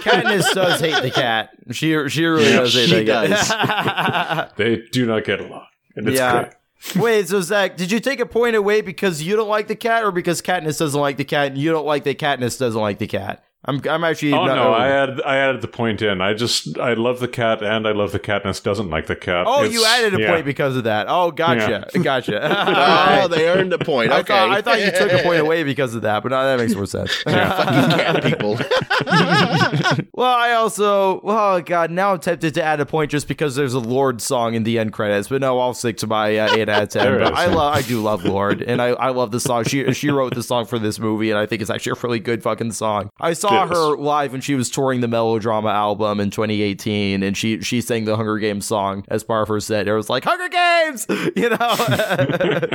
[0.00, 1.50] Katniss does hate the cat.
[1.72, 4.52] She she really does hate She the cat.
[4.56, 5.66] They do not get along.
[5.96, 6.42] And it's Yeah.
[6.42, 6.52] great.
[6.96, 10.04] Wait, so Zach, did you take a point away because you don't like the cat,
[10.04, 12.98] or because Katniss doesn't like the cat, and you don't like that Katniss doesn't like
[12.98, 13.42] the cat?
[13.66, 16.20] I'm I'm actually Oh not- no, I added I added the point in.
[16.20, 19.44] I just I love the cat and I love the Katniss doesn't like the cat.
[19.48, 20.30] Oh, It's- you added a yeah.
[20.32, 21.06] point because of that.
[21.08, 22.40] Oh, gotcha, gotcha.
[23.22, 24.12] oh, they earned a point.
[24.12, 24.28] I Okay.
[24.34, 26.74] thought I thought you took a point away because of that, but now that makes
[26.74, 27.14] more sense.
[27.22, 28.58] Fucking cat people.
[30.12, 33.74] well, I also oh god, now I'm tempted to add a point just because there's
[33.74, 36.68] a Lorde song in the end credits, but no, I'll stick to my uh, eight
[36.68, 37.18] out of ten.
[37.18, 39.64] But I love I do love Lorde, and I, I love the song.
[39.64, 42.20] She she wrote the song for this movie, and I think it's actually a really
[42.20, 43.10] good fucking song.
[43.20, 43.78] I saw It is.
[43.78, 48.04] her live when she was touring the Melodrama album in 2018, and she she sang
[48.04, 49.88] the Hunger Games song as part of her set.
[49.88, 52.68] It was like Hunger Games, you know.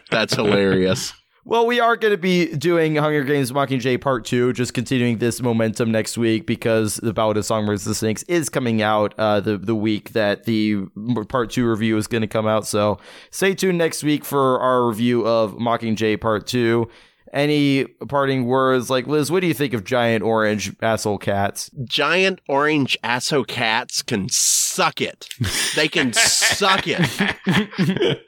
[0.10, 1.12] That's hilarious.
[1.44, 5.40] Well, we are going to be doing Hunger Games Mockingjay Part 2, just continuing this
[5.40, 9.56] momentum next week because The Ballad of Songbirds and Snakes is coming out uh, the,
[9.56, 10.84] the week that the
[11.30, 12.66] Part 2 review is going to come out.
[12.66, 12.98] So
[13.30, 16.86] stay tuned next week for our review of Mockingjay Part 2.
[17.32, 18.88] Any parting words?
[18.90, 21.70] Like, Liz, what do you think of giant orange asshole cats?
[21.84, 25.28] Giant orange asso cats can suck it.
[25.76, 28.20] They can suck it.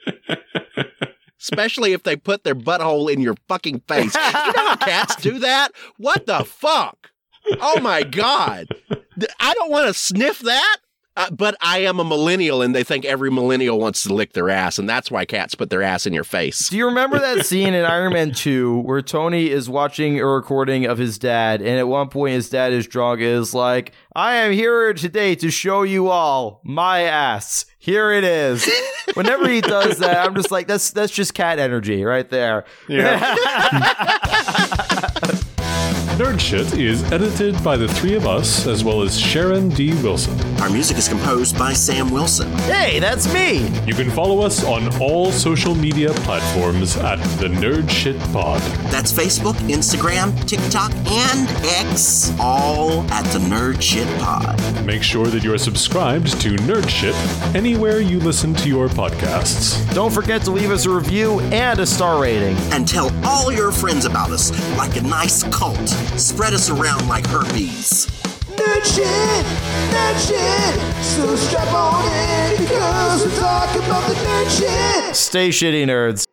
[1.39, 4.13] Especially if they put their butthole in your fucking face.
[4.13, 5.69] You know how cats do that?
[5.97, 7.09] What the fuck?
[7.59, 8.67] Oh my god.
[9.39, 10.77] I don't want to sniff that.
[11.17, 14.49] Uh, but I am a millennial, and they think every millennial wants to lick their
[14.49, 16.69] ass, and that's why cats put their ass in your face.
[16.69, 20.85] Do you remember that scene in Iron Man 2 where Tony is watching a recording
[20.85, 24.53] of his dad, and at one point his dad is drunk, is like, I am
[24.53, 27.65] here today to show you all my ass.
[27.77, 28.69] Here it is.
[29.15, 32.65] Whenever he does that, I'm just like, that's that's just cat energy right there.
[36.21, 39.91] Nerd Shit is edited by the three of us, as well as Sharon D.
[40.03, 40.39] Wilson.
[40.61, 42.51] Our music is composed by Sam Wilson.
[42.69, 43.67] hey, that's me.
[43.87, 48.61] You can follow us on all social media platforms at the Nerd Shit Pod.
[48.91, 51.49] That's Facebook, Instagram, TikTok, and
[51.89, 54.59] X, all at the Nerd Shit Pod.
[54.85, 57.15] Make sure that you're subscribed to Nerd Shit
[57.55, 59.91] anywhere you listen to your podcasts.
[59.95, 62.55] Don't forget to leave us a review and a star rating.
[62.71, 65.79] And tell all your friends about us like a nice cult.
[66.17, 68.05] Spread us around like herpes.
[68.55, 69.45] Nerd shit,
[69.91, 71.03] nerd shit.
[71.03, 75.15] So strap on in because we're talking about the nerd shit.
[75.15, 76.30] Stay shitty, nerds.